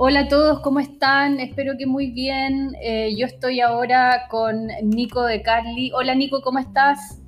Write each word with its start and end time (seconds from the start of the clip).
Hola 0.00 0.20
a 0.20 0.28
todos, 0.28 0.60
¿cómo 0.60 0.78
están? 0.78 1.40
Espero 1.40 1.72
que 1.76 1.84
muy 1.84 2.12
bien. 2.12 2.70
Eh, 2.80 3.16
yo 3.16 3.26
estoy 3.26 3.60
ahora 3.60 4.28
con 4.30 4.68
Nico 4.84 5.24
de 5.24 5.42
Carly. 5.42 5.90
Hola 5.92 6.14
Nico, 6.14 6.40
¿cómo 6.40 6.60
estás? 6.60 7.20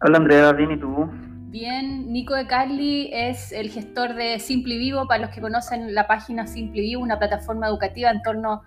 Hola 0.00 0.16
Andrea, 0.16 0.50
bien 0.52 0.70
y 0.70 0.80
tú. 0.80 1.10
Bien, 1.50 2.10
Nico 2.10 2.34
de 2.34 2.46
Carly 2.46 3.10
es 3.12 3.52
el 3.52 3.68
gestor 3.68 4.14
de 4.14 4.38
Simple 4.38 4.78
Vivo. 4.78 5.06
Para 5.06 5.26
los 5.26 5.30
que 5.34 5.42
conocen 5.42 5.94
la 5.94 6.06
página 6.06 6.46
Simple 6.46 6.80
Vivo, 6.80 7.02
una 7.02 7.18
plataforma 7.18 7.66
educativa 7.66 8.10
en 8.10 8.22
torno 8.22 8.62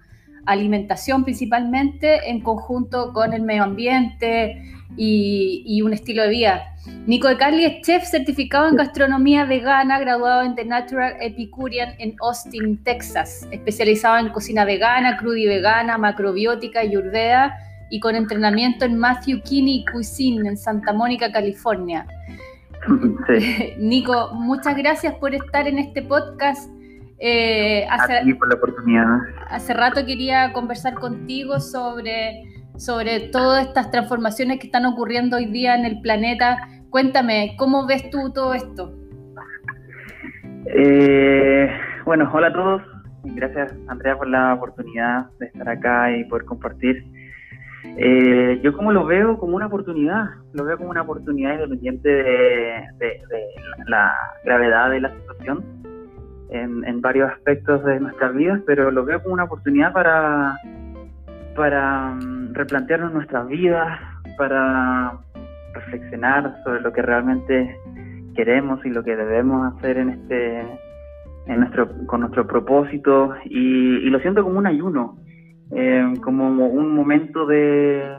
a 0.45 0.51
alimentación 0.51 1.23
principalmente, 1.23 2.29
en 2.29 2.41
conjunto 2.41 3.13
con 3.13 3.33
el 3.33 3.41
medio 3.41 3.63
ambiente 3.63 4.61
y, 4.97 5.81
un 5.81 5.93
estilo 5.93 6.23
de 6.23 6.29
vida. 6.29 6.73
Nico 7.05 7.27
de 7.27 7.37
Carly 7.37 7.65
es 7.65 7.81
chef 7.81 8.03
certificado 8.03 8.67
en 8.67 8.75
gastronomía 8.75 9.45
vegana, 9.45 9.99
graduado 9.99 10.43
en 10.43 10.55
The 10.55 10.65
Natural 10.65 11.15
Epicurean 11.21 11.93
en 11.99 12.15
Austin, 12.21 12.83
Texas, 12.83 13.47
especializado 13.51 14.17
en 14.17 14.29
cocina 14.29 14.65
vegana, 14.65 15.17
crudi 15.17 15.45
vegana, 15.45 15.97
macrobiótica 15.97 16.83
y 16.83 16.97
urdea 16.97 17.55
y 17.89 17.99
con 17.99 18.15
entrenamiento 18.15 18.85
en 18.85 18.97
Matthew 18.97 19.41
Kinney 19.41 19.85
Cuisine 19.91 20.47
en 20.47 20.57
Santa 20.57 20.93
Mónica, 20.93 21.31
California. 21.31 22.05
Nico, 23.77 24.31
muchas 24.33 24.75
gracias 24.77 25.13
por 25.15 25.33
estar 25.33 25.67
en 25.67 25.79
este 25.79 26.01
podcast. 26.01 26.69
Eh, 27.21 27.85
hace, 27.89 28.33
por 28.35 28.47
la 28.47 28.55
oportunidad. 28.55 29.05
Hace 29.49 29.73
rato 29.73 30.05
quería 30.05 30.53
conversar 30.53 30.93
contigo 30.93 31.59
sobre, 31.59 32.43
sobre 32.79 33.29
todas 33.31 33.67
estas 33.67 33.91
transformaciones 33.91 34.59
que 34.59 34.67
están 34.67 34.85
ocurriendo 34.85 35.37
hoy 35.37 35.45
día 35.45 35.75
en 35.75 35.85
el 35.85 36.01
planeta. 36.01 36.57
Cuéntame, 36.89 37.55
¿cómo 37.57 37.85
ves 37.85 38.09
tú 38.09 38.31
todo 38.33 38.53
esto? 38.53 38.93
Eh, 40.65 41.69
bueno, 42.05 42.29
hola 42.33 42.47
a 42.47 42.53
todos. 42.53 42.81
Gracias, 43.23 43.75
Andrea, 43.87 44.17
por 44.17 44.27
la 44.27 44.53
oportunidad 44.53 45.29
de 45.39 45.47
estar 45.47 45.67
acá 45.67 46.15
y 46.15 46.23
poder 46.23 46.45
compartir. 46.45 47.03
Eh, 47.97 48.61
yo 48.63 48.73
como 48.73 48.93
lo 48.93 49.05
veo 49.05 49.37
como 49.37 49.57
una 49.57 49.67
oportunidad, 49.67 50.25
lo 50.53 50.63
veo 50.63 50.77
como 50.77 50.89
una 50.89 51.01
oportunidad 51.01 51.53
independiente 51.53 52.07
de, 52.07 52.87
de 52.97 53.21
la 53.87 54.15
gravedad 54.45 54.89
de 54.89 55.01
la 55.01 55.09
situación 55.09 55.79
en, 56.51 57.01
varios 57.01 57.31
aspectos 57.31 57.83
de 57.85 57.99
nuestras 57.99 58.33
vidas, 58.33 58.61
pero 58.65 58.91
lo 58.91 59.05
veo 59.05 59.21
como 59.21 59.33
una 59.33 59.43
oportunidad 59.45 59.93
para, 59.93 60.57
para 61.55 62.15
mm, 62.15 62.53
replantearnos 62.53 63.13
nuestras 63.13 63.47
vidas, 63.47 63.99
para 64.37 65.17
reflexionar 65.73 66.55
sobre 66.63 66.81
lo 66.81 66.91
que 66.91 67.01
realmente 67.01 67.75
queremos 68.35 68.85
y 68.85 68.89
lo 68.89 69.03
que 69.03 69.15
debemos 69.15 69.73
hacer 69.73 69.97
en 69.97 70.09
este 70.09 70.61
en 71.47 71.59
nuestro 71.59 71.89
con 72.05 72.21
nuestro 72.21 72.47
propósito. 72.47 73.35
Y, 73.45 74.09
lo 74.09 74.19
siento 74.19 74.43
como 74.43 74.59
un 74.59 74.67
ayuno 74.67 75.17
eh, 75.71 76.13
como 76.21 76.47
un 76.67 76.93
momento 76.93 77.45
de, 77.45 78.17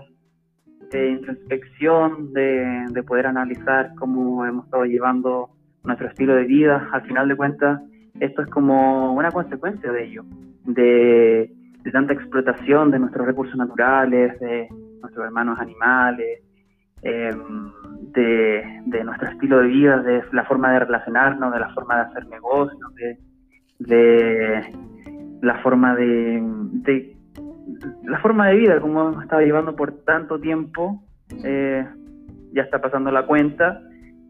introspección 0.92 2.32
de, 2.32 2.86
de, 2.90 3.02
poder 3.02 3.26
analizar 3.26 3.92
cómo 3.98 4.44
hemos 4.44 4.64
estado 4.64 4.84
llevando 4.84 5.50
nuestro 5.84 6.08
estilo 6.08 6.34
de 6.34 6.44
vida. 6.44 6.88
Al 6.92 7.02
final 7.02 7.28
de 7.28 7.36
cuentas 7.36 7.80
esto 8.20 8.42
es 8.42 8.48
como 8.48 9.14
una 9.14 9.30
consecuencia 9.30 9.90
de 9.90 10.04
ello, 10.04 10.24
de, 10.64 11.52
tanta 11.90 12.12
explotación 12.12 12.90
de 12.90 12.98
nuestros 12.98 13.26
recursos 13.26 13.56
naturales, 13.56 14.38
de 14.40 14.68
nuestros 15.00 15.24
hermanos 15.24 15.58
animales, 15.58 16.42
em, 17.02 17.72
de, 18.12 19.02
nuestro 19.04 19.28
estilo 19.30 19.60
de 19.60 19.68
vida, 19.68 19.98
de 20.02 20.22
la 20.32 20.44
forma 20.44 20.72
de 20.72 20.80
relacionarnos, 20.80 21.52
de 21.52 21.60
la 21.60 21.72
forma 21.74 21.96
de 21.96 22.00
hacer 22.02 22.26
negocios, 22.28 22.94
de, 23.78 24.62
la 25.40 25.58
forma 25.62 25.94
de, 25.94 27.16
la 28.04 28.18
forma 28.18 28.48
de 28.48 28.56
vida 28.56 28.80
como 28.80 29.08
hemos 29.08 29.22
estado 29.22 29.42
llevando 29.42 29.74
por 29.74 29.92
tanto 30.04 30.38
tiempo, 30.38 31.02
eh, 31.44 31.86
ya 32.52 32.62
está 32.62 32.80
pasando 32.80 33.10
la 33.10 33.26
cuenta 33.26 33.80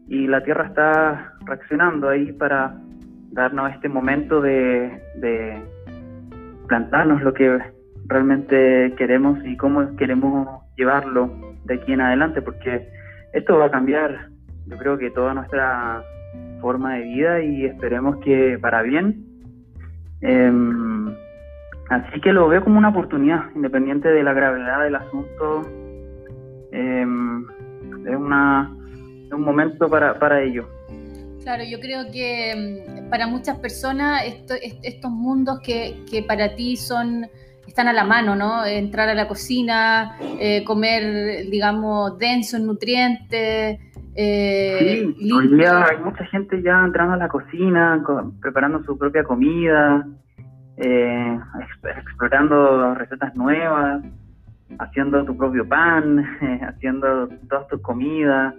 y 0.07 0.27
la 0.27 0.43
Tierra 0.43 0.67
está 0.67 1.33
reaccionando 1.45 2.09
ahí 2.09 2.31
para 2.33 2.75
darnos 3.31 3.71
este 3.71 3.89
momento 3.89 4.41
de, 4.41 5.01
plantarnos 6.71 7.21
lo 7.21 7.33
que 7.33 7.59
realmente 8.07 8.93
queremos 8.97 9.37
y 9.43 9.57
cómo 9.57 9.93
queremos 9.97 10.47
llevarlo 10.77 11.29
de 11.65 11.73
aquí 11.73 11.91
en 11.91 11.99
adelante, 11.99 12.41
porque 12.41 12.87
esto 13.33 13.57
va 13.57 13.65
a 13.65 13.71
cambiar, 13.71 14.29
yo 14.67 14.77
creo 14.77 14.97
que 14.97 15.11
toda 15.11 15.33
nuestra 15.33 16.01
forma 16.61 16.95
de 16.95 17.01
vida 17.01 17.41
y 17.41 17.65
esperemos 17.65 18.15
que 18.23 18.57
para 18.61 18.83
bien. 18.83 19.21
Em, 20.21 21.13
así 21.89 22.21
que 22.21 22.31
lo 22.31 22.47
veo 22.47 22.63
como 22.63 22.77
una 22.77 22.87
oportunidad, 22.87 23.53
independiente 23.53 24.07
de 24.07 24.23
la 24.23 24.31
gravedad 24.31 24.81
del 24.81 24.95
asunto. 24.95 25.63
Em, 26.71 27.45
es, 28.07 28.15
una, 28.15 28.73
es 29.25 29.33
un 29.33 29.41
momento 29.41 29.89
para, 29.89 30.17
para 30.17 30.41
ello. 30.41 30.69
Claro, 31.43 31.63
yo 31.63 31.79
creo 31.79 32.11
que 32.11 32.85
mm, 32.87 33.09
para 33.09 33.27
muchas 33.27 33.57
personas 33.57 34.23
estos 34.25 35.11
mundos 35.11 35.59
que, 35.61 36.23
para 36.27 36.55
ti 36.55 36.77
son 36.77 37.25
están 37.67 37.87
a 37.87 37.93
la 37.93 38.03
mano, 38.03 38.35
¿no? 38.35 38.65
Entrar 38.65 39.07
a 39.07 39.13
la 39.13 39.27
cocina, 39.27 40.17
eh, 40.39 40.63
comer, 40.65 41.49
digamos, 41.49 42.17
denso 42.17 42.57
en 42.57 42.67
nutrientes. 42.67 43.79
Eh, 44.13 45.13
sí, 45.17 45.31
hoy 45.31 45.47
día 45.55 45.85
hay 45.85 45.97
mucha 46.03 46.25
gente 46.25 46.61
ya 46.61 46.83
entrando 46.83 47.13
a 47.13 47.17
la 47.17 47.29
cocina, 47.29 48.03
preparando 48.41 48.83
su 48.83 48.97
propia 48.97 49.23
comida, 49.23 50.05
eh, 50.77 51.39
explorando 51.97 52.93
recetas 52.95 53.33
nuevas, 53.35 54.03
haciendo 54.79 55.23
tu 55.23 55.37
propio 55.37 55.67
pan, 55.67 56.25
haciendo 56.67 57.29
todas 57.49 57.67
tus 57.69 57.81
comidas. 57.81 58.53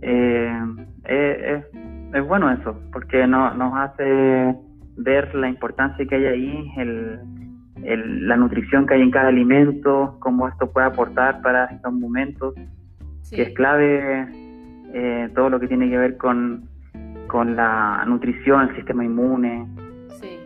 Es 0.00 1.64
es 2.12 2.26
bueno 2.26 2.50
eso, 2.50 2.78
porque 2.92 3.26
no, 3.26 3.52
nos 3.54 3.74
hace 3.74 4.54
ver 4.96 5.34
la 5.34 5.48
importancia 5.48 6.06
que 6.06 6.14
hay 6.14 6.26
ahí, 6.26 6.72
el, 6.76 8.26
la 8.26 8.36
nutrición 8.36 8.86
que 8.86 8.94
hay 8.94 9.02
en 9.02 9.10
cada 9.10 9.28
alimento, 9.28 10.16
cómo 10.20 10.48
esto 10.48 10.70
puede 10.70 10.86
aportar 10.86 11.42
para 11.42 11.66
estos 11.66 11.92
momentos, 11.92 12.54
que 13.30 13.42
es 13.42 13.54
clave 13.54 14.28
eh, 14.94 15.28
todo 15.34 15.50
lo 15.50 15.60
que 15.60 15.68
tiene 15.68 15.90
que 15.90 15.98
ver 15.98 16.16
con, 16.16 16.68
con 17.26 17.56
la 17.56 18.04
nutrición, 18.06 18.68
el 18.68 18.76
sistema 18.76 19.04
inmune. 19.04 19.66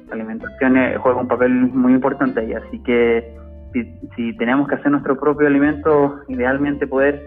La 0.08 0.16
alimentación 0.16 0.76
eh, 0.76 0.96
juega 0.98 1.20
un 1.20 1.28
papel 1.28 1.52
muy 1.52 1.92
importante 1.92 2.40
ahí, 2.40 2.52
así 2.52 2.80
que 2.80 3.32
si, 3.72 3.84
si, 4.16 4.36
tenemos 4.36 4.66
que 4.66 4.74
hacer 4.74 4.90
nuestro 4.90 5.16
propio 5.20 5.46
alimento, 5.46 6.20
idealmente 6.26 6.88
poder 6.88 7.22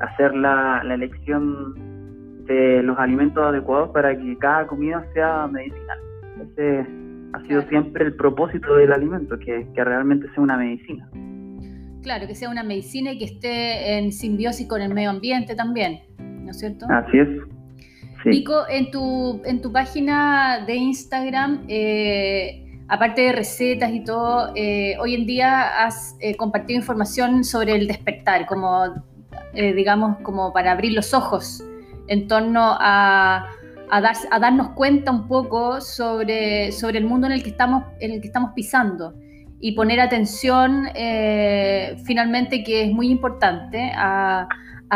hacer 0.00 0.34
la, 0.34 0.82
la 0.84 0.94
elección 0.94 1.74
de 2.46 2.82
los 2.82 2.98
alimentos 2.98 3.42
adecuados 3.44 3.90
para 3.90 4.16
que 4.16 4.38
cada 4.38 4.66
comida 4.66 5.04
sea 5.14 5.46
medicinal. 5.46 5.98
Ese 6.42 6.86
ha 7.32 7.42
sido 7.46 7.62
siempre 7.68 8.04
el 8.04 8.14
propósito 8.14 8.76
del 8.76 8.92
alimento, 8.92 9.38
que, 9.38 9.66
realmente 9.74 10.28
sea 10.32 10.42
una 10.42 10.56
medicina. 10.56 11.08
Claro, 12.02 12.26
que 12.26 12.34
sea 12.34 12.48
una 12.48 12.62
medicina 12.62 13.12
y 13.12 13.18
que 13.18 13.24
esté 13.24 13.98
en 13.98 14.12
simbiosis 14.12 14.66
con 14.68 14.80
el 14.80 14.94
medio 14.94 15.10
ambiente 15.10 15.54
también, 15.54 16.02
¿no 16.18 16.50
es 16.50 16.58
cierto? 16.58 16.86
Así 16.88 17.18
es. 17.18 17.28
Nico, 18.24 18.64
en 18.68 18.90
tu, 18.90 19.40
en 19.44 19.60
tu 19.60 19.70
página 19.72 20.64
de 20.66 20.74
Instagram, 20.74 21.64
eh, 21.68 22.80
aparte 22.88 23.22
de 23.22 23.32
recetas 23.32 23.92
y 23.92 24.02
todo, 24.02 24.52
eh, 24.56 24.96
hoy 24.98 25.14
en 25.14 25.26
día 25.26 25.84
has 25.84 26.16
eh, 26.20 26.36
compartido 26.36 26.80
información 26.80 27.44
sobre 27.44 27.74
el 27.76 27.86
despertar, 27.86 28.46
como, 28.46 29.04
digamos, 29.74 30.18
como 30.22 30.52
para 30.52 30.72
abrir 30.72 30.92
los 30.92 31.14
ojos 31.14 31.62
en 32.08 32.28
torno 32.28 32.76
a, 32.78 33.46
a, 33.90 34.38
darnos 34.38 34.70
cuenta 34.70 35.10
un 35.10 35.28
poco 35.28 35.80
sobre, 35.80 36.72
sobre 36.72 36.98
el 36.98 37.04
mundo 37.04 37.26
en 37.26 37.32
el 37.32 37.42
que 37.42 37.50
estamos, 37.50 37.84
en 38.00 38.12
el 38.12 38.20
que 38.20 38.26
estamos 38.28 38.52
pisando 38.54 39.14
y 39.60 39.72
poner 39.72 40.00
atención 40.00 40.88
eh, 40.94 41.96
finalmente 42.04 42.62
que 42.62 42.84
es 42.84 42.92
muy 42.92 43.08
importante 43.08 43.92
a, 43.96 44.48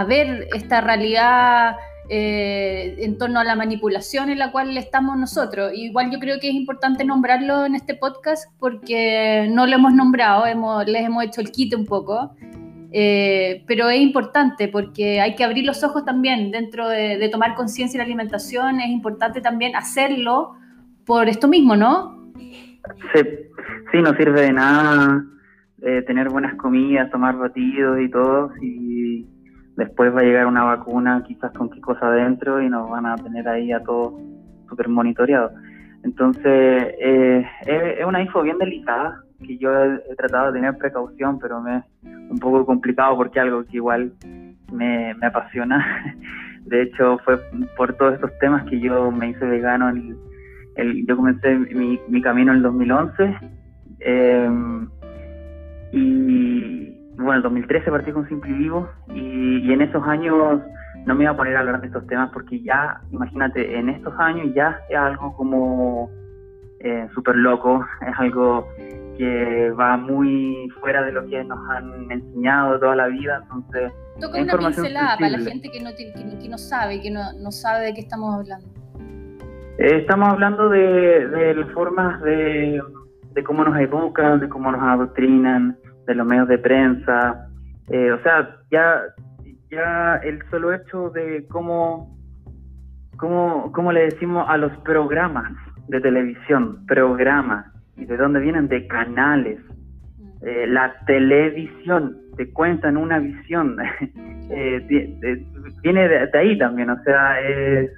ver 0.07 0.49
esta 0.55 0.81
realidad 0.81 1.77
eh, 2.09 2.97
en 3.01 3.19
torno 3.19 3.41
a 3.41 3.45
la 3.45 3.57
manipulación 3.57 4.31
en 4.31 4.39
la 4.39 4.53
cual 4.53 4.77
estamos 4.77 5.17
nosotros. 5.17 5.73
Igual 5.75 6.11
yo 6.11 6.19
creo 6.19 6.39
que 6.41 6.49
es 6.49 6.55
importante 6.55 7.05
nombrarlo 7.05 7.65
en 7.65 7.75
este 7.75 7.95
podcast 7.95 8.51
porque 8.59 9.49
no 9.51 9.67
lo 9.67 9.75
hemos 9.75 9.93
nombrado, 9.93 10.47
hemos, 10.47 10.87
les 10.87 11.05
hemos 11.05 11.25
hecho 11.25 11.41
el 11.41 11.51
quite 11.51 11.77
un 11.77 11.87
poco. 11.87 12.35
Eh, 12.93 13.65
pero 13.69 13.89
es 13.89 14.01
importante 14.01 14.67
porque 14.69 15.21
hay 15.21 15.37
que 15.37 15.45
abrir 15.45 15.65
los 15.65 15.85
ojos 15.85 16.05
también 16.05 16.51
dentro 16.51 16.89
de, 16.89 17.29
tomar 17.31 17.55
conciencia 17.55 17.99
de 17.99 18.05
la 18.05 18.07
alimentación, 18.07 18.81
es 18.81 18.89
importante 18.89 19.41
también 19.41 19.77
hacerlo 19.77 20.57
por 21.07 21.29
esto 21.29 21.47
mismo, 21.47 21.77
¿no? 21.77 22.33
Sí, 23.15 23.99
no 24.03 24.15
sirve 24.15 24.43
de 24.43 24.53
nada 24.53 25.25
eh, 25.83 26.03
tener 26.03 26.29
buenas 26.29 26.55
comidas, 26.57 27.11
tomar 27.11 27.37
batidos 27.37 28.01
y 28.01 28.11
todo, 28.11 28.51
y 28.61 29.27
después 29.77 30.15
va 30.15 30.21
a 30.21 30.25
llegar 30.25 30.47
una 30.47 30.65
vacuna 30.65 31.23
quizás 31.27 31.53
con 31.53 31.71
qué 31.71 31.81
cosa 31.81 32.09
adentro 32.09 32.61
y 32.61 32.69
nos 32.69 32.91
van 32.91 33.07
a 33.07 33.17
tener 33.17 33.49
ahí 33.49 33.73
a 33.73 33.83
todos 33.83 34.15
súper 34.69 34.89
monitoreados. 34.89 35.53
Entonces, 36.03 36.95
eh, 36.99 37.47
es, 37.67 38.05
una 38.05 38.23
info 38.23 38.43
bien 38.43 38.59
delicada 38.59 39.23
que 39.47 39.59
yo 39.59 39.71
he, 39.73 40.17
tratado 40.17 40.47
de 40.53 40.61
tener 40.61 40.77
precaución, 40.79 41.39
pero 41.39 41.61
me 41.61 41.79
es 41.79 41.85
un 42.31 42.39
poco 42.39 42.65
complicado 42.65 43.17
porque 43.17 43.41
algo 43.41 43.65
que 43.65 43.77
igual 43.77 44.13
me, 44.73 45.15
apasiona. 45.23 46.15
De 46.67 46.83
hecho, 46.83 47.19
fue 47.25 47.41
por 47.77 47.95
todos 47.95 48.15
estos 48.15 48.39
temas 48.39 48.65
que 48.69 48.79
yo 48.81 49.11
me 49.11 49.31
hice 49.31 49.45
vegano. 49.45 49.89
El, 49.89 51.07
yo 51.07 51.17
comencé 51.17 51.57
mi, 51.57 51.99
mi 52.09 52.23
camino 52.23 52.53
en 52.53 52.59
el 52.59 52.63
2011 52.63 53.37
em, 54.01 54.89
y 55.93 56.91
bueno, 57.17 57.37
en 57.37 57.43
2013 57.43 57.91
partí 57.91 58.13
con 58.13 58.29
Simple 58.29 58.53
Vivo 58.53 58.89
y, 59.15 59.73
en 59.73 59.83
esos 59.83 60.03
años 60.07 60.61
no 61.07 61.15
me 61.15 61.25
iba 61.25 61.33
a 61.33 61.37
poner 61.37 61.57
a 61.57 61.61
hablar 61.61 61.81
de 61.81 61.89
estos 61.89 62.07
temas 62.07 62.31
porque 62.33 62.61
ya, 62.61 63.01
imagínate, 63.11 63.79
en 63.79 63.89
estos 63.89 64.15
años 64.19 64.53
ya 64.55 64.81
es 64.89 64.97
algo 64.97 65.35
como 65.37 66.11
eh, 66.81 67.09
súper 67.15 67.37
loco, 67.37 67.85
es 68.07 68.19
algo 68.19 68.67
que 69.21 69.71
va 69.73 69.99
muy 69.99 70.67
fuera 70.81 71.03
de 71.03 71.13
lo 71.13 71.27
que 71.27 71.45
nos 71.45 71.59
han 71.69 72.11
enseñado 72.11 72.81
toda 72.81 72.97
la 72.97 73.09
vida, 73.09 73.41
entonces... 73.43 73.93
Toca 74.19 74.41
una 74.41 74.57
pincelada 74.57 75.19
para 75.19 75.33
la 75.33 75.39
gente 75.41 75.69
que 75.71 75.79
no, 75.79 75.91
que, 75.95 76.49
no 76.49 76.57
sabe, 76.57 77.03
que 77.03 77.11
no, 77.11 77.21
no, 77.39 77.51
sabe 77.51 77.85
de 77.85 77.93
qué 77.93 78.01
estamos 78.01 78.35
hablando. 78.35 78.67
Eh, 79.77 79.99
estamos 79.99 80.27
hablando 80.27 80.71
de, 80.71 81.29
de 81.29 81.65
formas 81.75 82.23
de, 82.23 82.81
de, 83.35 83.45
cómo 83.45 83.63
nos 83.63 83.79
educan, 83.79 84.41
de 84.41 84.49
cómo 84.49 84.73
nos 84.73 84.83
adoctrinan, 84.83 85.77
de 86.07 86.15
los 86.15 86.27
medios 86.27 86.49
de 86.49 86.57
prensa, 86.57 87.47
eh, 87.91 88.13
o 88.13 88.23
sea, 88.23 88.57
ya, 88.71 89.03
ya 89.71 90.17
el 90.25 90.43
solo 90.51 90.73
hecho 90.73 91.11
de 91.11 91.47
cómo, 91.49 92.19
cómo, 93.19 93.71
cómo 93.73 93.93
le 93.93 94.05
decimos 94.05 94.47
a 94.49 94.57
los 94.57 94.75
programas 94.79 95.53
de 95.89 96.01
televisión, 96.01 96.87
programas, 96.87 97.67
y 98.01 98.07
de 98.07 98.17
dónde 98.17 98.41
vienen, 98.41 98.69
de 98.69 98.87
canales. 98.87 99.59
Eh, 100.43 100.67
la 100.67 100.95
televisión 101.07 102.17
te 102.37 102.51
cuentan 102.51 102.97
una 102.97 103.19
visión, 103.19 103.77
eh, 104.51 105.45
viene 105.83 106.09
de, 106.09 106.31
ahí 106.33 106.57
también, 106.57 106.89
o 106.89 107.03
sea, 107.03 107.37
eh, 107.43 107.91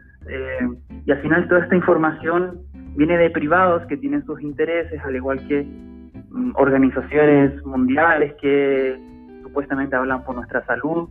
y 1.07 1.11
al 1.11 1.23
final 1.23 1.49
toda 1.49 1.63
esta 1.63 1.77
información 1.77 2.61
viene 2.97 3.17
de 3.17 3.31
privados 3.31 3.87
que 3.87 3.97
tienen 3.97 4.25
sus 4.25 4.41
intereses, 4.41 5.01
al 5.05 5.15
igual 5.15 5.47
que 5.47 5.63
mm, 5.63 6.53
organizaciones 6.57 7.65
mundiales 7.65 8.35
que 8.41 8.99
supuestamente 9.43 9.95
hablan 9.95 10.25
por 10.25 10.35
nuestra 10.35 10.65
salud. 10.67 11.09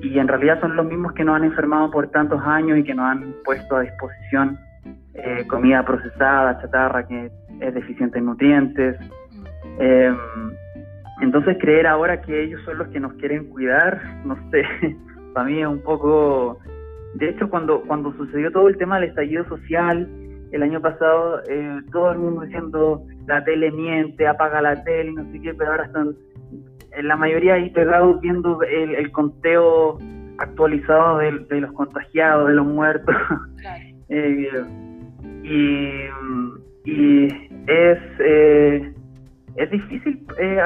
Y 0.00 0.18
en 0.18 0.28
realidad 0.28 0.60
son 0.60 0.76
los 0.76 0.86
mismos 0.86 1.12
que 1.12 1.24
nos 1.24 1.36
han 1.36 1.44
enfermado 1.44 1.90
por 1.90 2.10
tantos 2.10 2.40
años 2.44 2.78
y 2.78 2.84
que 2.84 2.94
nos 2.94 3.06
han 3.06 3.34
puesto 3.44 3.76
a 3.76 3.80
disposición 3.82 4.58
comida 5.48 5.82
procesada, 5.84 6.60
chatarra, 6.60 7.06
que 7.06 7.30
es 7.60 7.74
deficiente 7.74 8.18
en 8.18 8.26
nutrientes. 8.26 8.96
Em, 9.78 10.16
entonces 11.20 11.56
creer 11.60 11.86
ahora 11.86 12.20
que 12.20 12.44
ellos 12.44 12.60
son 12.64 12.78
los 12.78 12.88
que 12.88 13.00
nos 13.00 13.12
quieren 13.14 13.48
cuidar, 13.48 14.00
no 14.24 14.36
sé, 14.50 14.64
para 15.32 15.46
mí 15.46 15.60
es 15.60 15.68
un 15.68 15.82
poco... 15.82 16.58
De 17.14 17.28
hecho, 17.28 17.48
cuando, 17.48 17.82
cuando 17.82 18.12
sucedió 18.14 18.50
todo 18.50 18.68
el 18.68 18.76
tema 18.76 18.98
del 18.98 19.10
estallido 19.10 19.44
social, 19.48 20.08
el 20.50 20.62
año 20.62 20.80
pasado, 20.80 21.42
eh, 21.48 21.80
todo 21.92 22.12
el 22.12 22.18
mundo 22.18 22.42
diciendo 22.42 23.04
la 23.26 23.44
tele 23.44 23.70
miente, 23.70 24.26
apaga 24.26 24.60
la 24.60 24.82
tele, 24.82 25.12
no 25.12 25.24
sé 25.30 25.40
qué, 25.40 25.54
pero 25.54 25.70
ahora 25.70 25.84
están 25.84 26.14
en 26.96 27.08
la 27.08 27.16
mayoría 27.16 27.54
ahí 27.54 27.70
pegados 27.70 28.20
viendo 28.20 28.62
el, 28.62 29.10
conteo 29.12 29.98
actualizado 30.38 31.18
de, 31.18 31.60
los 31.60 31.72
contagiados, 31.72 32.48
de 32.48 32.54
los 32.54 32.66
muertos. 32.66 33.14
Eh, 34.10 34.52
y, 35.42 35.86
y 36.84 37.24
es, 37.66 37.98
eh, 38.20 38.92
es 39.56 39.70
difícil 39.70 40.26
eh, 40.38 40.60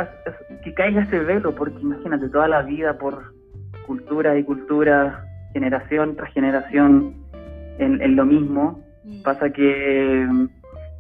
que 0.65 0.75
caiga 0.75 1.03
ese 1.03 1.21
velo, 1.21 1.55
porque 1.55 1.79
imagínate, 1.81 2.29
toda 2.29 2.49
la 2.49 2.63
vida 2.63 2.99
por 2.99 3.33
cultura 3.87 4.37
y 4.37 4.45
cultura, 4.45 5.25
generación 5.53 6.17
tras 6.17 6.33
generación, 6.33 7.15
en, 7.79 8.17
lo 8.17 8.25
mismo, 8.25 8.85
mm. 9.05 9.23
pasa 9.23 9.51
que 9.51 10.27
mm, 10.29 10.49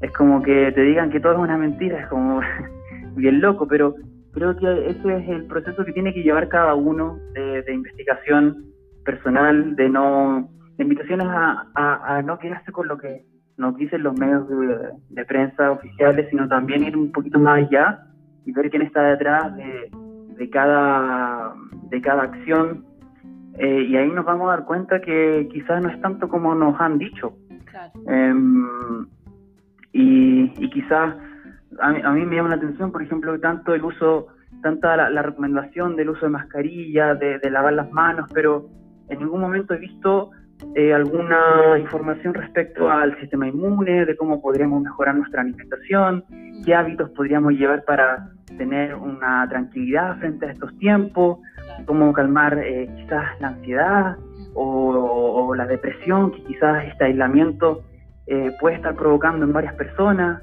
es 0.03 0.12
como 0.12 0.41
que 0.43 0.70
te 0.70 0.82
digan 0.82 1.11
que 1.11 1.19
todo 1.19 1.32
es 1.32 1.38
una 1.41 1.59
mentira, 1.59 2.00
es 2.00 2.06
como 2.06 2.41
bien 3.17 3.41
loco, 3.41 3.67
pero 3.67 3.97
creo 4.32 4.56
que 4.56 4.91
ese 4.91 5.17
es 5.17 5.29
el 5.29 5.47
proceso 5.47 5.85
que 5.85 5.93
tiene 5.93 6.15
que 6.15 6.23
llevar 6.23 6.49
cada 6.49 6.76
uno 6.76 7.19
de, 7.35 7.65
investigación 7.73 8.67
personal, 9.05 9.75
de 9.75 9.88
no, 9.88 10.49
de 10.76 10.85
invitaciones 10.85 11.26
a, 11.29 11.67
a 11.75 12.23
no 12.23 12.38
quedarse 12.38 12.70
con 12.70 12.87
lo 12.87 12.97
que 12.99 13.25
nos 13.58 13.76
dicen 13.76 14.05
los 14.05 14.16
medios 14.19 14.49
de, 15.10 15.25
prensa 15.25 15.72
oficiales, 15.72 16.28
sino 16.31 16.49
también 16.49 16.84
ir 16.84 16.96
un 16.96 17.10
poquito 17.10 17.38
más 17.38 17.64
allá 17.64 18.06
y 18.46 18.52
ver 18.52 18.70
quién 18.70 18.82
está 18.82 19.02
detrás 19.02 19.55
de, 19.56 20.50
cada, 20.50 21.55
de 21.90 22.00
cada 22.00 22.22
acción. 22.22 22.84
Eh, 23.58 23.82
y 23.88 23.96
ahí 23.96 24.10
nos 24.10 24.25
vamos 24.25 24.46
a 24.46 24.50
dar 24.50 24.64
cuenta 24.64 25.00
que 25.00 25.49
quizás 25.52 25.82
no 25.82 25.90
es 25.90 26.00
tanto 26.00 26.28
como 26.28 26.55
nos 26.55 26.81
han 26.81 26.99
dicho. 26.99 27.34
Em, 28.06 29.06
y, 29.93 30.52
y, 30.64 30.70
quizás 30.70 31.16
a 31.81 31.90
mí, 31.90 32.25
me 32.25 32.37
llama 32.37 32.50
la 32.50 32.56
atención, 32.56 32.93
por 32.93 33.02
ejemplo, 33.02 33.38
tanto 33.40 33.75
el 33.75 33.84
uso, 33.84 34.28
tanta 34.62 34.96
la, 34.96 35.22
recomendación 35.22 35.96
del 35.96 36.10
uso 36.10 36.26
de 36.26 36.31
mascarilla, 36.31 37.14
de, 37.14 37.38
de 37.38 37.50
lavar 37.50 37.72
las 37.72 37.90
manos, 37.90 38.31
pero 38.32 38.69
en 39.08 39.19
ningún 39.19 39.40
momento 39.40 39.75
he 39.75 39.78
visto 39.78 40.31
eh, 40.75 40.93
alguna 40.93 41.78
información 41.78 42.34
respecto 42.34 42.90
al 42.90 43.19
sistema 43.20 43.49
inmune, 43.49 44.05
de 44.05 44.16
cómo 44.16 44.40
podríamos 44.40 44.82
mejorar 44.82 45.14
nuestra 45.14 45.43
alimentación, 45.43 46.25
qué 46.64 46.75
hábitos 46.75 47.10
podríamos 47.10 47.52
llevar 47.52 47.84
para 47.84 48.28
tener 48.56 48.94
una 48.94 49.46
tranquilidad 49.49 50.19
frente 50.19 50.46
a 50.46 50.50
estos 50.50 50.76
tiempos, 50.78 51.38
cómo 51.87 52.12
calmar 52.12 52.58
eh, 52.58 52.88
quizás 52.96 53.40
la 53.40 53.49
ansiedad 53.49 54.16
o, 54.55 55.55
la 55.55 55.66
depresión 55.66 56.32
que 56.32 56.43
quizás 56.44 56.84
este 56.87 57.05
aislamiento 57.05 57.82
eh, 58.26 58.52
puede 58.60 58.76
estar 58.76 58.94
provocando 58.94 59.44
en 59.44 59.52
varias 59.52 59.75
personas. 59.75 60.43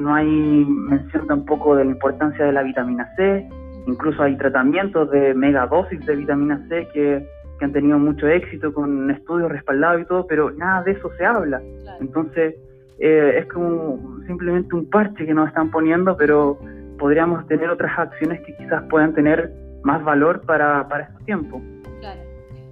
no 0.00 0.14
hay 0.14 0.64
mención 0.66 1.26
tampoco 1.26 1.76
de 1.76 1.84
la 1.84 1.90
importancia 1.90 2.44
de 2.44 2.52
la 2.52 2.62
vitamina 2.62 3.08
C, 3.16 3.48
incluso 3.86 4.22
hay 4.22 4.36
tratamientos 4.36 5.10
de 5.10 5.34
megadosis 5.34 6.04
de 6.04 6.16
vitamina 6.16 6.64
C 6.68 6.88
que 6.92 7.35
que 7.58 7.64
han 7.64 7.72
tenido 7.72 7.98
mucho 7.98 8.26
éxito 8.28 8.72
con 8.72 9.10
estudios 9.10 9.50
respaldados 9.50 10.02
y 10.02 10.04
todo, 10.04 10.26
pero 10.26 10.50
nada 10.50 10.82
de 10.82 10.92
eso 10.92 11.10
se 11.16 11.24
habla. 11.24 11.62
Entonces, 12.00 12.54
eh, 12.98 13.38
es 13.38 13.46
como 13.46 14.20
simplemente 14.26 14.74
un 14.74 14.88
parche 14.88 15.26
que 15.26 15.34
nos 15.34 15.48
están 15.48 15.70
poniendo, 15.70 16.16
pero 16.16 16.58
podríamos 16.98 17.46
tener 17.46 17.68
otras 17.70 17.98
acciones 17.98 18.40
que 18.42 18.56
quizás 18.56 18.82
puedan 18.88 19.14
tener 19.14 19.52
más 19.82 20.02
valor 20.02 20.42
para, 20.42 20.88
para 20.88 21.04
estos 21.04 21.24
tiempos. 21.24 21.62
Claro. 22.00 22.20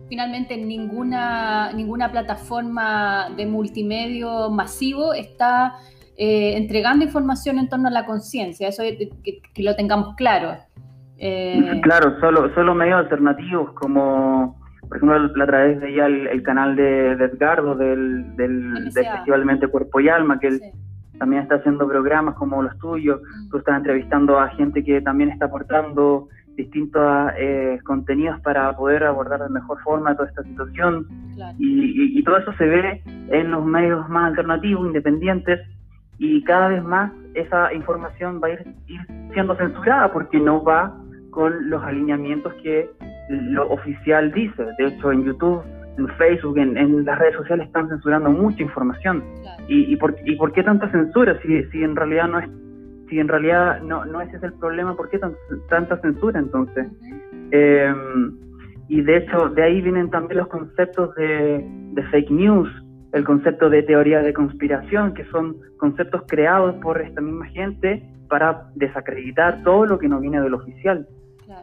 Finalmente, 0.08 0.56
ninguna, 0.56 1.72
ninguna 1.72 2.10
plataforma 2.10 3.30
de 3.36 3.46
multimedio 3.46 4.50
masivo 4.50 5.14
está 5.14 5.74
eh, 6.16 6.56
entregando 6.56 7.04
información 7.04 7.58
en 7.58 7.68
torno 7.68 7.88
a 7.88 7.90
la 7.90 8.06
conciencia, 8.06 8.68
eso 8.68 8.82
es, 8.82 8.96
que, 9.22 9.40
que, 9.52 9.62
lo 9.62 9.74
tengamos 9.74 10.14
claro. 10.14 10.56
Eh, 11.18 11.80
claro, 11.82 12.18
solo, 12.20 12.52
solo 12.54 12.74
medios 12.74 12.98
alternativos 12.98 13.72
como 13.72 14.56
por 14.88 14.96
ejemplo, 14.96 15.18
la 15.18 15.44
otra 15.44 15.64
vez 15.64 15.80
veía 15.80 16.06
el, 16.06 16.42
canal 16.42 16.76
de, 16.76 17.12
Edgardo 17.12 17.74
del, 17.74 18.36
del, 18.36 18.90
Festival 18.92 19.44
Mente, 19.44 19.68
Cuerpo 19.68 20.00
y 20.00 20.08
Alma, 20.08 20.38
que 20.38 20.48
él 20.48 20.60
también 21.18 21.42
está 21.42 21.56
haciendo 21.56 21.88
programas 21.88 22.34
como 22.34 22.62
los 22.62 22.76
tuyos. 22.78 23.20
Mm. 23.20 23.50
Tú 23.50 23.58
estás 23.58 23.76
entrevistando 23.78 24.38
a 24.38 24.48
gente 24.50 24.84
que 24.84 25.00
también 25.00 25.30
está 25.30 25.46
aportando 25.46 26.28
distintos 26.56 27.32
eh, 27.36 27.78
contenidos 27.84 28.40
para 28.40 28.76
poder 28.76 29.04
abordar 29.04 29.42
de 29.42 29.48
mejor 29.48 29.80
forma 29.82 30.14
toda 30.14 30.28
esta 30.28 30.42
situación. 30.42 31.06
Y, 31.58 32.22
todo 32.22 32.38
eso 32.38 32.52
se 32.54 32.64
ve 32.64 33.02
en 33.28 33.50
los 33.50 33.64
medios 33.64 34.08
más 34.08 34.30
alternativos, 34.30 34.86
independientes, 34.86 35.60
y 36.18 36.42
cada 36.44 36.68
vez 36.68 36.82
más 36.82 37.12
esa 37.34 37.72
información 37.74 38.40
va 38.42 38.48
a 38.48 38.50
ir 38.52 38.64
siendo 39.32 39.56
censurada 39.56 40.12
porque 40.12 40.38
no 40.38 40.62
va 40.62 40.96
con 41.30 41.68
los 41.68 41.82
alineamientos 41.82 42.54
que 42.62 42.88
lo 43.28 43.68
oficial 43.70 44.32
dice. 44.32 44.64
De 44.78 44.86
hecho, 44.86 45.12
en 45.12 45.24
YouTube, 45.24 45.62
en 45.98 46.08
Facebook, 46.16 46.58
en, 46.58 47.04
las 47.04 47.18
redes 47.18 47.36
sociales 47.36 47.66
están 47.66 47.88
censurando 47.88 48.30
mucha 48.30 48.62
información. 48.62 49.22
¿Y, 49.68 49.92
y, 49.92 49.96
por, 49.96 50.16
¿Y 50.24 50.36
por 50.36 50.52
qué 50.52 50.62
tanta 50.62 50.90
censura? 50.90 51.38
Si, 51.42 51.64
si 51.64 51.82
en 51.82 51.96
realidad 51.96 52.28
no 52.28 52.38
es 52.38 52.48
si 53.08 53.18
en 53.18 53.28
realidad 53.28 53.80
no, 53.82 54.04
no 54.04 54.20
ese 54.20 54.36
es 54.36 54.42
el 54.42 54.54
problema, 54.54 54.96
¿por 54.96 55.08
qué 55.08 55.20
tanta 55.68 56.00
censura 56.00 56.38
entonces? 56.38 56.86
Em, 57.50 58.32
y 58.88 59.02
de 59.02 59.18
hecho, 59.18 59.50
de 59.50 59.62
ahí 59.62 59.80
vienen 59.80 60.10
también 60.10 60.38
los 60.38 60.48
conceptos 60.48 61.14
de, 61.14 61.64
de, 61.92 62.02
fake 62.04 62.30
news, 62.30 62.68
el 63.12 63.24
concepto 63.24 63.68
de 63.70 63.82
teoría 63.82 64.20
de 64.20 64.32
conspiración, 64.32 65.14
que 65.14 65.24
son 65.26 65.56
conceptos 65.78 66.22
creados 66.28 66.74
por 66.76 67.00
esta 67.00 67.20
misma 67.20 67.46
gente 67.46 68.02
para 68.28 68.68
desacreditar 68.74 69.62
todo 69.62 69.86
lo 69.86 69.98
que 69.98 70.08
no 70.08 70.20
viene 70.20 70.40
del 70.40 70.54
oficial. 70.54 71.06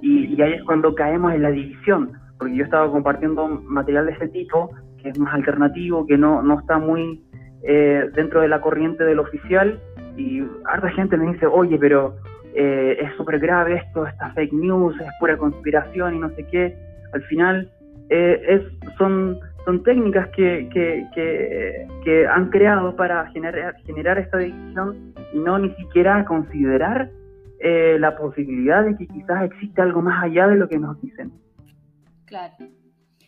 Y, 0.01 0.41
ahí 0.41 0.53
es 0.53 0.63
cuando 0.63 0.95
caemos 0.95 1.33
en 1.33 1.43
la 1.43 1.51
división, 1.51 2.11
porque 2.37 2.55
yo 2.55 2.63
estaba 2.63 2.89
compartiendo 2.89 3.47
material 3.47 4.07
de 4.07 4.13
ese 4.13 4.27
tipo, 4.29 4.71
que 5.01 5.09
es 5.09 5.19
más 5.19 5.33
alternativo, 5.33 6.05
que 6.07 6.17
no, 6.17 6.41
no 6.41 6.59
está 6.59 6.79
muy 6.79 7.23
eh, 7.63 8.09
dentro 8.15 8.41
de 8.41 8.47
la 8.47 8.61
corriente 8.61 9.03
del 9.03 9.19
oficial 9.19 9.79
y 10.17 10.43
harta 10.65 10.89
gente 10.89 11.17
me 11.17 11.31
dice, 11.31 11.45
oye, 11.45 11.77
pero 11.79 12.15
eh, 12.53 12.97
es 12.99 13.15
súper 13.15 13.39
grave 13.39 13.75
esto, 13.75 14.05
esta 14.05 14.31
fake 14.31 14.53
news, 14.53 14.99
es 14.99 15.07
pura 15.19 15.37
conspiración 15.37 16.15
y 16.15 16.19
no 16.19 16.29
sé 16.31 16.45
qué. 16.51 16.75
Al 17.13 17.21
final 17.23 17.69
eh, 18.09 18.41
es, 18.47 18.61
son, 18.97 19.39
son 19.65 19.83
técnicas 19.83 20.27
que, 20.29 20.67
que, 20.73 21.05
que, 22.03 22.27
han 22.27 22.49
creado 22.49 22.95
para 22.95 23.27
generar, 23.27 23.75
generar 23.85 24.17
esta 24.17 24.37
división 24.37 25.13
y 25.33 25.39
no 25.39 25.59
ni 25.59 25.69
siquiera 25.75 26.25
considerar 26.25 27.09
la 27.63 28.15
posibilidad 28.17 28.83
de 28.83 28.97
que 28.97 29.07
quizás 29.07 29.43
existe 29.43 29.81
algo 29.81 30.01
más 30.01 30.23
allá 30.23 30.47
de 30.47 30.55
lo 30.55 30.67
que 30.67 30.79
nos 30.79 30.99
dicen. 31.01 31.31
Claro. 32.25 32.55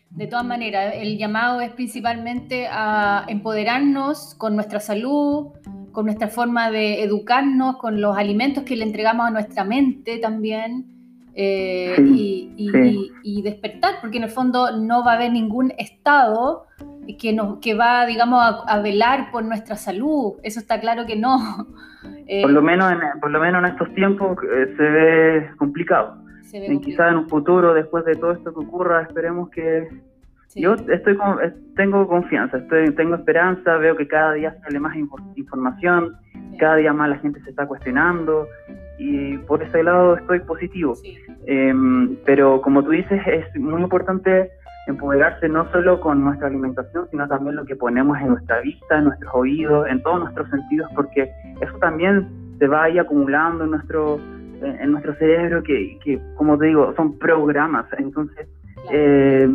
De 0.09 0.27
todas 0.27 0.45
maneras, 0.45 0.93
el 0.95 1.17
llamado 1.17 1.59
es 1.61 1.71
principalmente 1.71 2.67
a 2.69 3.25
empoderarnos 3.27 4.35
con 4.35 4.55
nuestra 4.55 4.79
salud, 4.79 5.53
con 5.91 6.05
nuestra 6.05 6.27
forma 6.27 6.69
de 6.69 7.03
educarnos, 7.03 7.77
con 7.77 7.99
los 7.99 8.15
alimentos 8.15 8.63
que 8.63 8.75
le 8.75 8.83
entregamos 8.83 9.27
a 9.27 9.31
nuestra 9.31 9.63
mente 9.63 10.19
también, 10.19 10.93
eh, 11.35 11.95
y, 12.05 13.41
despertar, 13.41 13.95
porque 14.01 14.17
en 14.17 14.23
el 14.23 14.29
fondo 14.29 14.77
no 14.77 15.03
va 15.03 15.13
a 15.13 15.15
haber 15.15 15.31
ningún 15.31 15.73
estado 15.77 16.67
que, 17.17 17.33
nos, 17.33 17.57
que 17.57 17.73
va, 17.73 18.05
digamos, 18.05 18.39
a, 18.67 18.79
velar 18.81 19.31
por 19.31 19.43
nuestra 19.43 19.75
salud. 19.75 20.33
Eso 20.43 20.59
está 20.59 20.79
claro 20.79 21.05
que 21.05 21.15
no. 21.15 21.67
Por, 22.41 22.51
lo 22.51 22.61
menos 22.61 22.91
en, 22.91 23.19
por 23.19 23.31
lo 23.31 23.39
menos 23.39 23.63
en 23.63 23.71
estos 23.71 23.93
tiempos 23.93 24.37
eh, 24.43 24.73
se 24.77 24.83
ve 24.83 25.49
complicado. 25.57 26.17
en 26.53 26.81
quizás 26.81 27.11
en 27.11 27.17
un 27.17 27.29
futuro, 27.29 27.73
después 27.73 28.05
de 28.05 28.15
todo 28.15 28.31
esto 28.31 28.53
que 28.53 28.59
ocurra, 28.59 29.01
esperemos 29.01 29.49
que... 29.49 29.87
Yo 30.55 30.75
estoy 30.75 31.17
tengo 31.75 32.07
confianza, 32.07 32.57
estoy, 32.57 32.91
tengo 32.91 33.15
esperanza, 33.15 33.77
veo 33.77 33.97
que 33.97 34.07
cada 34.07 34.33
día 34.33 34.55
sale 34.61 34.79
más 34.79 34.95
información, 35.35 36.15
cada 36.59 36.75
día 36.75 36.93
más 36.93 37.09
la 37.09 37.17
gente 37.17 37.41
se 37.41 37.49
está 37.49 37.65
cuestionando 37.65 38.47
y 38.99 39.37
por 39.39 39.63
ese 39.63 39.81
lado 39.81 40.15
estoy 40.15 40.41
positivo. 40.41 40.93
Em, 41.47 42.15
pero 42.23 42.61
como 42.61 42.83
tú 42.83 42.91
dices, 42.91 43.19
es 43.25 43.59
muy 43.59 43.81
importante 43.81 44.51
empoderarse 44.87 45.47
no 45.47 45.69
solo 45.71 45.99
con 45.99 46.23
nuestra 46.23 46.47
alimentación, 46.47 47.07
sino 47.09 47.27
también 47.27 47.55
lo 47.55 47.65
que 47.65 47.75
ponemos 47.75 48.19
en 48.19 48.29
nuestra 48.29 48.59
vista, 48.61 48.97
en 48.97 49.05
nuestros 49.05 49.33
oídos, 49.33 49.87
en 49.87 50.01
todos 50.03 50.19
nuestros 50.19 50.49
sentidos, 50.49 50.89
porque 50.95 51.31
eso 51.61 51.77
también 51.79 52.27
se 52.59 52.67
va 52.67 52.83
ahí 52.83 52.99
acumulando 52.99 53.63
en 53.63 53.71
nuestro 53.71 54.19
en 54.63 54.91
nuestro 54.91 55.13
cerebro 55.15 55.61
que, 55.61 55.97
que, 56.03 56.19
como 56.35 56.57
te 56.57 56.67
digo, 56.67 56.93
son 56.95 57.17
programas. 57.19 57.85
Entonces, 57.97 58.47
eh, 58.91 59.47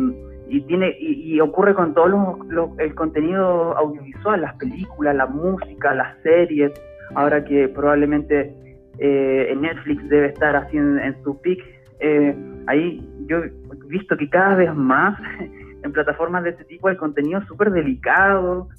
y 0.47 0.61
tiene 0.61 0.95
y, 0.99 1.39
ocurre 1.39 1.75
con 1.75 1.93
todo 1.93 2.37
el 2.79 2.95
contenido 2.95 3.77
audiovisual, 3.77 4.41
las 4.41 4.55
películas, 4.55 5.15
la 5.15 5.27
música, 5.27 5.93
las 5.93 6.17
series. 6.23 6.71
Ahora 7.15 7.43
que 7.43 7.67
probablemente 7.67 8.53
eh, 8.97 9.55
Netflix 9.59 10.07
debe 10.09 10.27
estar 10.27 10.55
así 10.55 10.77
en, 10.77 11.15
su 11.23 11.39
peak, 11.41 11.59
eh, 11.99 12.35
ahí 12.67 13.07
yo 13.27 13.41
visto 13.89 14.15
que 14.15 14.29
cada 14.29 14.55
vez 14.55 14.73
más 14.73 15.19
en 15.83 15.91
plataformas 15.91 16.43
de 16.43 16.51
este 16.51 16.65
tipo 16.65 16.89
el 16.89 16.97
contenido 16.97 17.39
es 17.39 17.47
súper 17.47 17.71
delicado. 17.71 18.69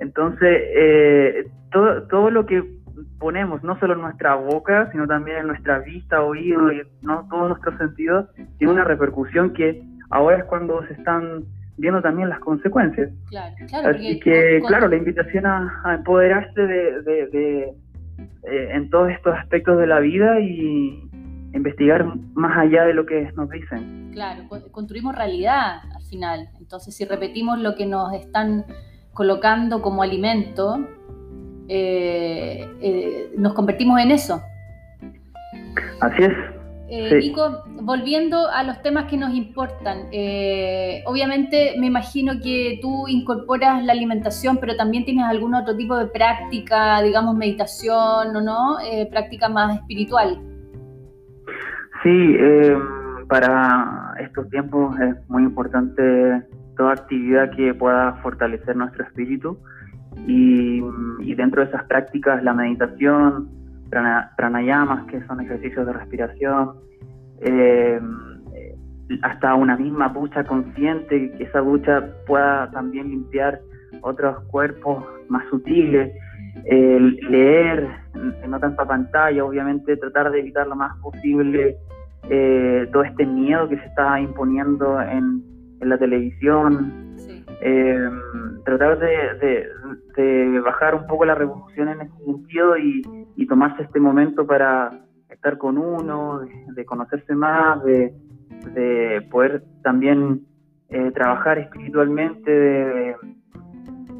Entonces, 0.00 1.46
todo, 1.70 2.02
todo 2.08 2.30
lo 2.30 2.46
que 2.46 2.62
ponemos 3.18 3.62
no 3.62 3.78
solo 3.78 3.94
en 3.94 4.02
nuestra 4.02 4.34
boca, 4.34 4.90
sino 4.92 5.06
también 5.06 5.38
en 5.38 5.46
nuestra 5.48 5.78
vista, 5.80 6.22
oído 6.22 6.72
y 6.72 6.82
¿no? 7.02 7.26
todos 7.30 7.48
nuestros 7.48 7.76
sentidos, 7.78 8.26
tiene 8.58 8.72
una 8.72 8.84
repercusión 8.84 9.52
que 9.52 9.82
ahora 10.10 10.38
es 10.38 10.44
cuando 10.44 10.86
se 10.86 10.94
están 10.94 11.44
viendo 11.76 12.00
también 12.02 12.28
las 12.28 12.38
consecuencias. 12.40 13.10
Claro, 13.28 13.54
claro, 13.68 13.88
Así 13.88 14.20
que, 14.20 14.62
claro, 14.66 14.88
la 14.88 14.96
invitación 14.96 15.46
a, 15.46 15.94
empoderarse 15.96 16.60
de, 16.60 17.74
eh, 18.12 18.68
en 18.72 18.90
todos 18.90 19.10
estos 19.10 19.34
aspectos 19.36 19.78
de 19.78 19.86
la 19.86 20.00
vida 20.00 20.38
y 20.40 21.08
investigar 21.54 22.04
más 22.34 22.58
allá 22.58 22.84
de 22.84 22.94
lo 22.94 23.06
que 23.06 23.30
nos 23.36 23.48
dicen. 23.48 24.10
Claro, 24.12 24.42
construimos 24.70 25.14
realidad 25.14 25.78
al 25.94 26.02
final. 26.02 26.48
Entonces, 26.58 26.94
si 26.94 27.04
repetimos 27.04 27.58
lo 27.58 27.74
que 27.74 27.86
nos 27.86 28.12
están 28.12 28.64
colocando 29.12 29.80
como 29.80 30.02
alimento, 30.02 30.86
eh, 31.68 32.68
eh, 32.80 33.32
nos 33.38 33.54
convertimos 33.54 34.00
en 34.00 34.10
eso. 34.10 34.42
Así 36.00 36.24
es. 36.24 36.32
Eh, 36.86 37.18
Nico, 37.18 37.64
volviendo 37.80 38.48
a 38.48 38.62
los 38.62 38.82
temas 38.82 39.06
que 39.06 39.16
nos 39.16 39.34
importan, 39.34 40.08
obviamente 41.06 41.74
me 41.78 41.86
imagino 41.86 42.34
que 42.40 42.78
tú 42.82 43.08
incorporas 43.08 43.82
la 43.84 43.92
alimentación, 43.92 44.58
pero 44.58 44.76
también 44.76 45.04
tienes 45.04 45.24
algún 45.24 45.54
otro 45.54 45.74
tipo 45.74 45.96
de 45.96 46.06
práctica, 46.06 47.00
digamos 47.00 47.34
meditación 47.34 48.36
o 48.36 48.40
no, 48.40 48.76
práctica 49.10 49.48
más 49.48 49.76
espiritual. 49.76 50.38
Sí, 52.04 52.36
para 53.28 54.14
estos 54.20 54.48
tiempos 54.50 54.94
es 55.00 55.16
muy 55.30 55.42
importante 55.42 56.42
toda 56.76 56.92
actividad 56.92 57.50
que 57.56 57.72
pueda 57.72 58.12
fortalecer 58.22 58.76
nuestro 58.76 59.04
espíritu 59.04 59.58
y, 60.26 60.82
dentro 61.34 61.62
de 61.62 61.68
esas 61.68 61.84
prácticas 61.84 62.42
la 62.42 62.52
meditación, 62.52 63.48
pranayamas, 64.36 65.06
que 65.06 65.24
son 65.26 65.40
ejercicios 65.40 65.86
de 65.86 65.92
respiración, 65.94 66.76
eh, 67.40 68.00
hasta 69.22 69.54
una 69.54 69.76
misma 69.76 70.10
ducha 70.10 70.44
consciente, 70.44 71.32
que 71.32 71.44
esa 71.44 71.60
ducha 71.60 72.04
pueda 72.26 72.70
también 72.70 73.08
limpiar 73.08 73.60
otros 74.02 74.44
cuerpos 74.50 75.04
más 75.28 75.44
sutiles, 75.48 76.12
leer, 76.66 77.88
no 78.46 78.60
tanta 78.60 78.84
pantalla, 78.84 79.44
obviamente 79.44 79.96
tratar 79.96 80.30
de 80.30 80.40
evitar 80.40 80.66
lo 80.66 80.76
más 80.76 80.96
posible 81.00 81.78
eh, 82.30 82.88
todo 82.92 83.02
este 83.02 83.26
miedo 83.26 83.68
que 83.68 83.78
se 83.78 83.84
está 83.86 84.20
imponiendo 84.20 85.00
en, 85.00 85.42
en 85.80 85.88
la 85.88 85.98
televisión, 85.98 87.14
eh, 87.60 88.10
tratar 88.64 88.98
de, 88.98 90.60
bajar 90.60 90.94
un 90.94 91.06
poco 91.06 91.24
la 91.24 91.34
revolución 91.34 91.88
en 91.88 92.00
ese 92.02 92.24
sentido 92.24 92.76
y, 92.76 93.02
tomarse 93.46 93.82
este 93.82 94.00
momento 94.00 94.46
para 94.46 94.90
estar 95.28 95.58
con 95.58 95.76
uno, 95.76 96.40
de, 96.74 96.84
conocerse 96.84 97.34
más, 97.34 97.82
de, 97.84 98.12
poder 99.30 99.62
también 99.82 100.40
eh, 100.88 101.10
trabajar 101.12 101.58
espiritualmente 101.58 103.16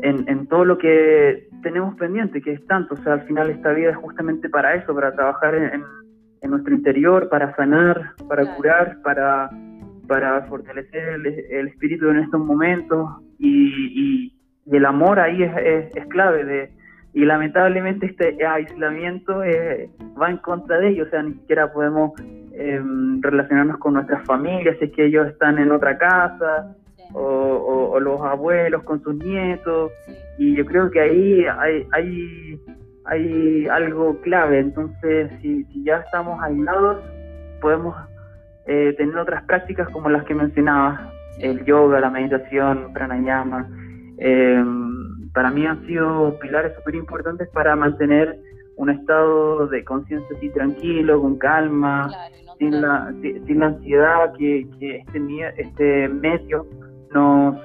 en, 0.00 0.46
todo 0.48 0.66
lo 0.66 0.76
que 0.76 1.48
tenemos 1.62 1.94
pendiente, 1.96 2.42
que 2.42 2.52
es 2.52 2.66
tanto, 2.66 2.94
o 2.94 2.96
sea, 2.98 3.14
al 3.14 3.22
final 3.22 3.48
esta 3.48 3.72
vida 3.72 3.90
es 3.90 3.96
justamente 3.96 4.50
para 4.50 4.74
eso, 4.74 4.94
para 4.94 5.12
trabajar 5.12 5.54
en, 5.54 5.82
nuestro 6.50 6.74
interior, 6.74 7.28
para 7.28 7.54
sanar, 7.56 8.12
para 8.28 8.54
curar, 8.56 8.98
para 9.02 9.50
para 10.06 10.42
fortalecer 10.42 11.20
el, 11.50 11.68
espíritu 11.68 12.08
en 12.08 12.18
estos 12.18 12.40
momentos. 12.40 13.08
Y, 13.38 14.32
el 14.72 14.86
amor 14.86 15.20
ahí 15.20 15.42
es, 15.42 16.06
clave 16.08 16.42
de, 16.44 16.70
y 17.12 17.26
lamentablemente 17.26 18.06
este 18.06 18.46
aislamiento 18.46 19.44
eh, 19.44 19.90
va 20.20 20.30
en 20.30 20.38
contra 20.38 20.78
de 20.78 20.88
ellos, 20.88 21.08
o 21.08 21.10
sea, 21.10 21.22
ni 21.22 21.34
siquiera 21.34 21.70
podemos 21.70 22.12
em, 22.54 23.20
relacionarnos 23.20 23.76
con 23.76 23.92
nuestras 23.92 24.24
familias, 24.24 24.76
si 24.78 24.86
es 24.86 24.92
que 24.92 25.04
ellos 25.04 25.28
están 25.28 25.58
en 25.58 25.70
otra 25.70 25.98
casa, 25.98 26.74
o, 27.12 28.00
los 28.00 28.22
abuelos 28.22 28.82
con 28.84 29.02
sus 29.02 29.14
nietos, 29.16 29.92
y 30.38 30.56
yo 30.56 30.64
creo 30.64 30.90
que 30.90 31.00
ahí 31.00 31.44
hay, 31.44 31.86
hay, 31.92 32.60
hay 33.06 33.66
algo 33.68 34.20
clave, 34.22 34.60
entonces 34.60 35.30
si, 35.40 35.64
si 35.64 35.84
ya 35.84 35.98
estamos 35.98 36.42
aislados, 36.42 37.04
podemos 37.60 37.94
eh, 38.66 38.94
tener 38.96 39.16
otras 39.16 39.44
prácticas 39.44 39.88
como 39.90 40.08
las 40.08 40.24
que 40.24 40.34
mencionaba, 40.34 41.12
el 41.38 41.64
yoga, 41.64 42.00
la 42.00 42.10
meditación, 42.10 42.92
pranayama. 42.92 43.68
Eh, 44.18 44.64
para 45.34 45.50
mí 45.50 45.66
han 45.66 45.84
sido 45.86 46.38
pilares 46.38 46.74
súper 46.76 46.94
importantes 46.94 47.48
para 47.48 47.76
mantener 47.76 48.38
un 48.76 48.90
estado 48.90 49.66
de 49.66 49.84
conciencia 49.84 50.36
así 50.36 50.48
tranquilo, 50.50 51.20
con 51.20 51.36
calma, 51.38 52.10
sin, 52.58 52.80
la, 52.80 53.12
sin, 53.20 53.58
la 53.58 53.66
ansiedad 53.66 54.32
que, 54.38 54.66
que 54.78 54.96
este, 54.96 55.60
este 55.60 56.08
medio 56.08 56.66
nos 57.12 57.56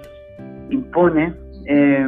impone. 0.70 1.34
Eh, 1.66 2.08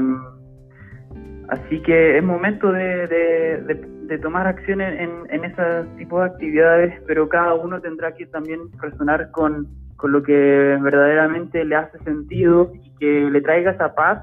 así 1.51 1.79
que 1.83 2.17
es 2.17 2.23
momento 2.23 2.71
de, 2.71 3.07
de 3.07 4.01
de 4.11 4.17
tomar 4.17 4.45
acción 4.45 4.81
en, 4.81 5.09
en, 5.29 5.45
ese 5.45 5.63
tipo 5.97 6.19
de 6.19 6.25
actividades, 6.25 7.01
pero 7.07 7.29
cada 7.29 7.53
uno 7.53 7.79
tendrá 7.79 8.13
que 8.13 8.25
también 8.25 8.59
resonar 8.81 9.31
con, 9.31 9.69
con 9.95 10.11
lo 10.11 10.21
que 10.21 10.77
verdaderamente 10.81 11.63
le 11.63 11.77
hace 11.77 11.97
sentido 11.99 12.73
y 12.73 12.93
que 12.97 13.29
le 13.31 13.39
traiga 13.39 13.71
esa 13.71 13.95
paz 13.95 14.21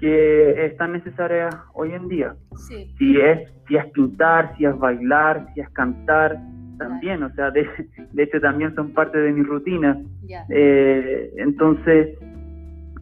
que 0.00 0.64
es 0.64 0.74
tan 0.78 0.92
necesaria 0.92 1.50
hoy 1.74 1.92
en 1.92 2.08
día. 2.08 2.34
Si, 2.96 3.20
es, 3.20 3.46
si 3.68 3.76
es 3.76 3.84
pintar, 3.92 4.56
si 4.56 4.64
es 4.64 4.78
bailar, 4.78 5.48
si 5.52 5.60
es 5.60 5.68
cantar, 5.70 6.38
también, 6.78 7.22
o 7.22 7.30
sea, 7.34 7.50
de, 7.50 7.68
de, 8.12 8.22
hecho 8.22 8.40
también 8.40 8.74
son 8.74 8.94
parte 8.94 9.18
de 9.18 9.32
mi 9.32 9.42
rutina. 9.42 10.00
Eh, 10.48 11.30
entonces, 11.36 12.18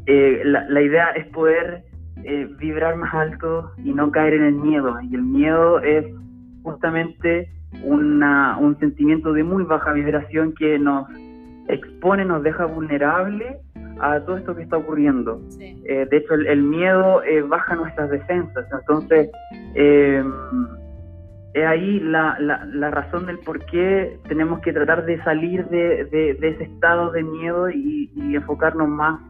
eh, 0.06 0.42
la, 0.44 0.68
la, 0.68 0.82
idea 0.82 1.10
es 1.10 1.26
poder 1.28 1.84
eh, 2.23 2.49
vibrar 2.59 2.97
más 2.97 3.12
alto 3.14 3.73
y 3.78 3.92
no 3.92 4.11
caer 4.11 4.35
en 4.35 4.44
el 4.44 4.54
miedo. 4.54 5.00
Y 5.02 5.14
el 5.14 5.23
miedo 5.23 5.80
es 5.80 6.06
justamente 6.62 7.49
una, 7.83 8.56
un 8.59 8.78
sentimiento 8.78 9.33
de 9.33 9.42
muy 9.42 9.64
baja 9.64 9.92
vibración 9.92 10.54
que 10.54 10.78
nos 10.78 11.09
expone, 11.68 12.25
nos 12.25 12.42
deja 12.42 12.66
vulnerable 12.66 13.59
a 14.00 14.21
todo 14.21 14.37
esto 14.37 14.54
que 14.54 14.62
está 14.62 14.76
ocurriendo. 14.76 15.40
Eh, 15.61 16.06
de 16.11 16.16
hecho, 16.16 16.35
el, 16.35 16.62
miedo 16.62 17.23
eh, 17.23 17.42
baja 17.42 17.75
nuestras 17.76 18.11
defensas. 18.11 18.66
Entonces, 18.73 19.30
eh, 19.75 20.23
es 21.54 21.66
ahí 21.66 22.00
la, 22.00 22.37
la, 22.40 22.90
razón 22.90 23.26
del 23.26 23.38
por 23.38 23.64
qué 23.66 24.18
tenemos 24.28 24.61
que 24.61 24.73
tratar 24.73 25.04
de 25.06 25.23
salir 25.23 25.64
de, 25.66 26.04
de, 26.06 26.49
ese 26.49 26.64
estado 26.64 27.12
de 27.12 27.23
miedo 27.23 27.71
y, 27.71 28.11
enfocarnos 28.35 28.88
más 28.88 29.21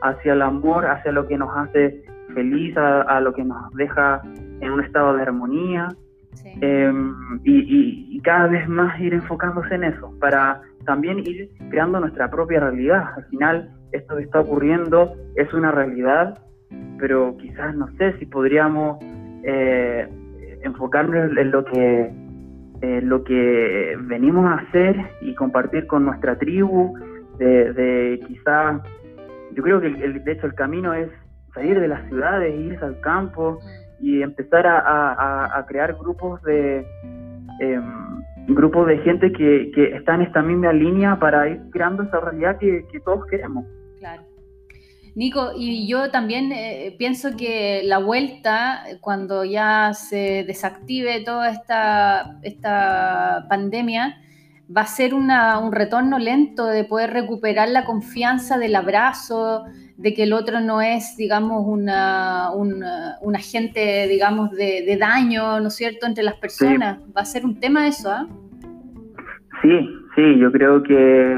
hacia 0.00 0.32
el 0.32 0.40
amor, 0.40 0.86
hacia 0.86 1.12
lo 1.12 1.26
que 1.26 1.36
nos 1.36 1.54
hace 1.54 2.02
feliz, 2.34 2.76
a, 2.76 3.20
lo 3.20 3.32
que 3.32 3.44
nos 3.44 3.70
deja 3.74 4.22
en 4.60 4.72
un 4.72 4.80
estado 4.84 5.16
de 5.16 5.22
armonía. 5.22 5.88
Em, 6.60 7.40
y, 7.44 8.16
y, 8.16 8.20
cada 8.20 8.48
vez 8.48 8.68
más 8.68 9.00
ir 9.00 9.14
enfocándose 9.14 9.74
en 9.74 9.84
eso, 9.84 10.12
para 10.20 10.60
también 10.84 11.20
ir 11.20 11.48
creando 11.70 12.00
nuestra 12.00 12.30
propia 12.30 12.60
realidad. 12.60 13.04
Al 13.16 13.24
final, 13.26 13.70
esto 13.92 14.16
que 14.16 14.24
está 14.24 14.40
ocurriendo 14.40 15.14
es 15.36 15.52
una 15.54 15.70
realidad, 15.70 16.38
pero 16.98 17.36
quizás 17.36 17.74
no 17.76 17.88
sé 17.98 18.18
si 18.18 18.26
podríamos 18.26 18.98
eh, 19.44 20.08
enfocarnos 20.62 21.36
en 21.36 21.50
lo 21.50 21.64
que 21.64 22.24
lo 23.02 23.24
que 23.24 23.96
venimos 24.02 24.44
a 24.46 24.56
hacer 24.56 24.96
y 25.22 25.34
compartir 25.34 25.86
con 25.86 26.04
nuestra 26.04 26.36
tribu, 26.36 26.94
de, 27.38 27.72
de 27.72 28.20
quizás, 28.26 28.82
yo 29.52 29.62
creo 29.62 29.80
que 29.80 29.86
el, 29.86 30.22
de 30.22 30.32
hecho 30.32 30.46
el 30.46 30.54
camino 30.54 30.92
es 30.92 31.08
salir 31.54 31.80
de 31.80 31.88
las 31.88 32.06
ciudades, 32.08 32.54
irse 32.58 32.84
al 32.84 33.00
campo 33.00 33.60
y 34.00 34.22
empezar 34.22 34.66
a, 34.66 35.64
crear 35.68 35.94
grupos 35.94 36.42
de 36.42 36.86
em, 37.60 38.22
grupos 38.48 38.86
de 38.86 38.98
gente 38.98 39.32
que, 39.32 39.70
que 39.74 39.96
está 39.96 40.16
en 40.16 40.22
esta 40.22 40.42
misma 40.42 40.72
línea 40.72 41.18
para 41.18 41.48
ir 41.48 41.60
creando 41.70 42.02
esa 42.02 42.20
realidad 42.20 42.58
que 42.58 43.00
todos 43.04 43.24
queremos. 43.26 43.64
Nico, 45.14 45.52
y 45.56 45.86
yo 45.86 46.10
también 46.10 46.50
eh, 46.50 46.96
pienso 46.98 47.36
que 47.36 47.82
la 47.84 47.98
vuelta, 47.98 48.82
cuando 49.00 49.44
ya 49.44 49.92
se 49.94 50.42
desactive 50.44 51.22
toda 51.24 51.50
esta, 51.50 52.40
esta 52.42 53.46
pandemia, 53.48 54.16
va 54.76 54.80
a 54.80 54.86
ser 54.86 55.14
un 55.14 55.30
retorno 55.70 56.18
lento 56.18 56.66
de 56.66 56.82
poder 56.82 57.12
recuperar 57.12 57.68
la 57.68 57.84
confianza 57.84 58.58
del 58.58 58.74
abrazo, 58.74 59.64
de 59.96 60.12
que 60.14 60.24
el 60.24 60.32
otro 60.32 60.60
no 60.60 60.80
es, 60.80 61.16
digamos, 61.16 61.64
una, 61.66 62.50
un, 62.52 63.36
agente, 63.36 64.06
digamos, 64.08 64.50
de, 64.50 64.96
daño, 64.98 65.60
¿no 65.60 65.68
es 65.68 65.74
cierto?, 65.74 66.06
entre 66.06 66.24
las 66.24 66.34
personas. 66.34 66.98
Va 67.16 67.22
a 67.22 67.24
ser 67.24 67.44
un 67.44 67.58
tema 67.58 67.86
eso, 67.86 68.10
¿ah? 68.10 68.26
Sí, 69.62 69.88
sí, 70.14 70.38
yo 70.38 70.52
creo 70.52 70.82
que 70.82 71.36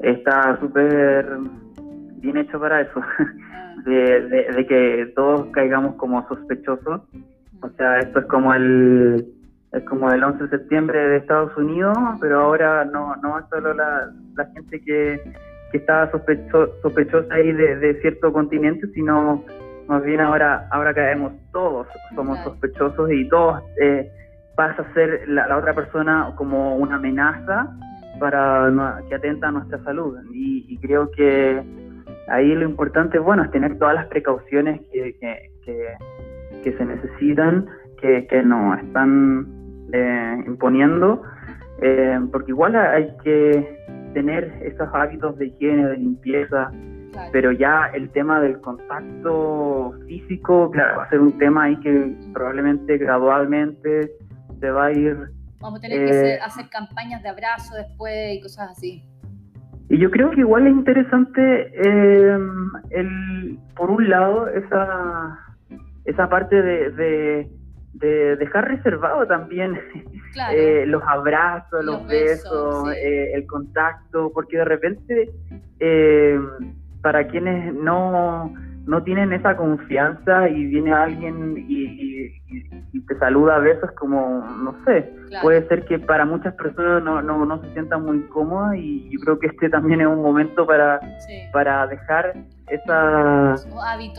está 0.00 0.58
súper 0.60 1.38
bien 2.16 2.36
hecho 2.36 2.58
para 2.60 2.82
eso, 2.82 3.00
ah. 3.54 3.74
de, 3.86 4.66
que 4.68 5.12
todos 5.14 5.46
caigamos 5.52 5.94
como 5.96 6.26
sospechosos. 6.28 7.02
O 7.62 7.68
sea, 7.76 7.98
esto 8.00 8.20
es 8.20 8.26
como 8.26 8.52
el 8.54 9.26
es 9.72 9.84
como 9.84 10.10
el 10.10 10.22
11 10.22 10.44
de 10.44 10.50
septiembre 10.50 10.98
de 10.98 11.16
Estados 11.18 11.56
Unidos, 11.56 11.96
pero 12.20 12.40
ahora 12.40 12.84
no, 12.84 13.14
no 13.16 13.38
es 13.38 13.44
solo 13.48 13.72
la, 13.72 14.12
gente 14.52 14.80
que, 14.80 15.22
que 15.70 15.78
estaba 15.78 16.10
sospecho, 16.10 16.74
sospechosa 16.82 17.34
ahí 17.34 17.52
de, 17.52 18.00
cierto 18.00 18.32
continente, 18.32 18.86
sino 18.88 19.44
más 19.86 20.02
bien 20.04 20.20
ahora 20.20 20.68
ahora 20.70 20.94
caemos 20.94 21.32
todos, 21.52 21.86
somos 22.14 22.38
sospechosos 22.44 23.10
y 23.10 23.28
todos 23.28 23.62
eh, 23.80 24.10
pasa 24.56 24.82
a 24.82 24.94
ser 24.94 25.28
la, 25.28 25.46
la, 25.48 25.56
otra 25.56 25.74
persona 25.74 26.32
como 26.36 26.76
una 26.76 26.96
amenaza 26.96 27.68
para 28.20 28.70
que 29.08 29.14
atenta 29.14 29.48
a 29.48 29.50
nuestra 29.50 29.82
salud. 29.82 30.16
Y, 30.32 30.78
creo 30.78 31.10
que 31.10 31.62
ahí 32.28 32.54
lo 32.54 32.64
importante, 32.64 33.18
bueno, 33.18 33.42
es 33.42 33.50
tener 33.50 33.78
todas 33.78 33.94
las 33.94 34.06
precauciones 34.06 34.80
que, 34.92 35.16
que, 36.62 36.72
se 36.72 36.84
necesitan, 36.84 37.66
que, 38.00 38.26
que 38.26 38.42
nos 38.42 38.78
están 38.80 39.46
eh, 39.92 40.44
imponiendo, 40.46 41.22
eh, 41.82 42.20
porque 42.30 42.52
igual 42.52 42.76
hay 42.76 43.16
que 43.24 43.78
tener 44.12 44.44
esos 44.62 44.88
hábitos 44.92 45.38
de 45.38 45.46
higiene, 45.46 45.88
de 45.88 45.96
limpieza, 45.96 46.70
pero 47.32 47.52
ya 47.52 47.90
el 47.94 48.10
tema 48.10 48.40
del 48.40 48.60
contacto 48.60 49.94
físico, 50.06 50.70
claro, 50.70 50.98
va 50.98 51.04
a 51.04 51.08
ser 51.10 51.20
un 51.20 51.36
tema 51.38 51.64
ahí 51.64 51.76
que 51.80 52.14
probablemente 52.32 52.98
gradualmente 52.98 54.12
se 54.60 54.70
va 54.70 54.86
a 54.86 54.92
ir 54.92 55.16
Vamos 55.60 55.78
a 55.80 55.82
tener 55.82 56.06
que 56.06 56.34
eh, 56.34 56.38
hacer 56.40 56.68
campañas 56.70 57.22
de 57.22 57.28
abrazo 57.28 57.74
después 57.74 58.34
y 58.34 58.40
cosas 58.40 58.70
así. 58.70 59.04
Y 59.90 59.98
yo 59.98 60.10
creo 60.10 60.30
que 60.30 60.40
igual 60.40 60.66
es 60.66 60.72
interesante, 60.72 61.72
em, 61.86 62.70
el, 62.90 63.58
por 63.76 63.90
un 63.90 64.08
lado, 64.08 64.48
esa, 64.48 65.38
esa 66.04 66.28
parte 66.28 66.62
de, 66.62 67.50
dejar 68.06 68.68
reservado 68.68 69.26
también 69.26 69.78
eh, 70.52 70.84
los 70.86 71.02
abrazos, 71.06 71.84
los, 71.84 72.06
besos, 72.06 72.92
eh, 72.94 73.32
el 73.34 73.46
contacto, 73.46 74.30
porque 74.32 74.58
de 74.58 74.64
repente, 74.64 75.30
em, 75.78 76.74
para 77.02 77.26
quienes 77.26 77.74
no 77.74 78.54
no 78.90 79.04
tienen 79.04 79.32
esa 79.32 79.56
confianza 79.56 80.48
y 80.48 80.66
viene 80.66 80.92
alguien 80.92 81.54
y, 81.56 82.10
te 83.06 83.18
saluda 83.18 83.56
a 83.56 83.58
besos 83.60 83.90
como, 83.92 84.44
no 84.64 84.74
sé, 84.84 85.12
puede 85.42 85.66
ser 85.68 85.84
que 85.84 86.00
para 86.00 86.24
muchas 86.24 86.54
personas 86.54 87.02
no, 87.02 87.22
no, 87.22 87.44
no 87.46 87.62
se 87.62 87.72
sientan 87.72 88.04
muy 88.04 88.20
cómodas 88.28 88.76
y 88.76 89.08
yo 89.10 89.20
creo 89.20 89.38
que 89.38 89.46
este 89.46 89.68
también 89.68 90.00
es 90.00 90.08
un 90.08 90.22
momento 90.22 90.66
para, 90.66 91.00
para 91.52 91.86
dejar 91.86 92.34
esa, 92.68 93.54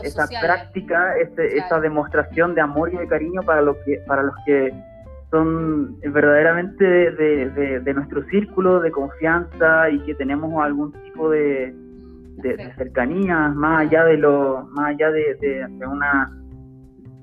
esa 0.02 0.26
práctica, 0.40 1.16
este, 1.18 1.58
esa 1.58 1.78
demostración 1.80 2.54
de 2.54 2.62
amor 2.62 2.92
y 2.94 2.96
de 2.96 3.06
cariño 3.06 3.42
para, 3.42 3.60
lo 3.60 3.74
que, 3.84 4.02
para 4.06 4.22
los 4.22 4.34
que 4.46 4.72
son 5.30 6.00
verdaderamente 6.00 6.84
de, 6.84 7.80
de 7.80 7.94
nuestro 7.94 8.24
círculo 8.28 8.80
de 8.80 8.90
confianza 8.90 9.90
y 9.90 9.98
que 10.00 10.14
tenemos 10.14 10.62
algún 10.62 10.92
tipo 10.92 11.28
de, 11.28 11.74
de, 12.36 12.72
cercanía, 12.76 13.48
más 13.48 13.86
allá 13.86 14.04
de 14.04 14.16
lo, 14.16 14.66
más 14.72 14.90
allá 14.90 15.10
de, 15.10 15.66
una 15.86 16.32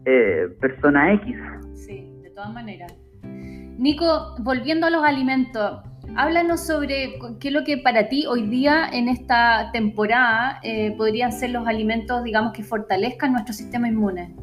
eh, 0.05 0.47
persona 0.59 1.13
X. 1.13 1.35
Sí, 1.73 2.11
de 2.21 2.29
todas 2.31 2.53
maneras. 2.53 2.95
Nico, 3.23 4.35
volviendo 4.39 4.87
a 4.87 4.89
los 4.89 5.03
alimentos, 5.03 5.81
háblanos 6.15 6.65
sobre 6.65 7.19
qué 7.39 7.47
es 7.47 7.53
lo 7.53 7.63
que 7.63 7.77
para 7.77 8.09
ti 8.09 8.25
hoy 8.27 8.47
día 8.47 8.89
en 8.91 9.07
esta 9.07 9.71
temporada 9.71 10.59
eh, 10.63 10.93
podrían 10.97 11.31
ser 11.31 11.51
los 11.51 11.67
alimentos, 11.67 12.23
digamos, 12.23 12.53
que 12.53 12.63
fortalezcan 12.63 13.31
nuestro 13.31 13.53
sistema 13.53 13.87
inmune. 13.87 14.35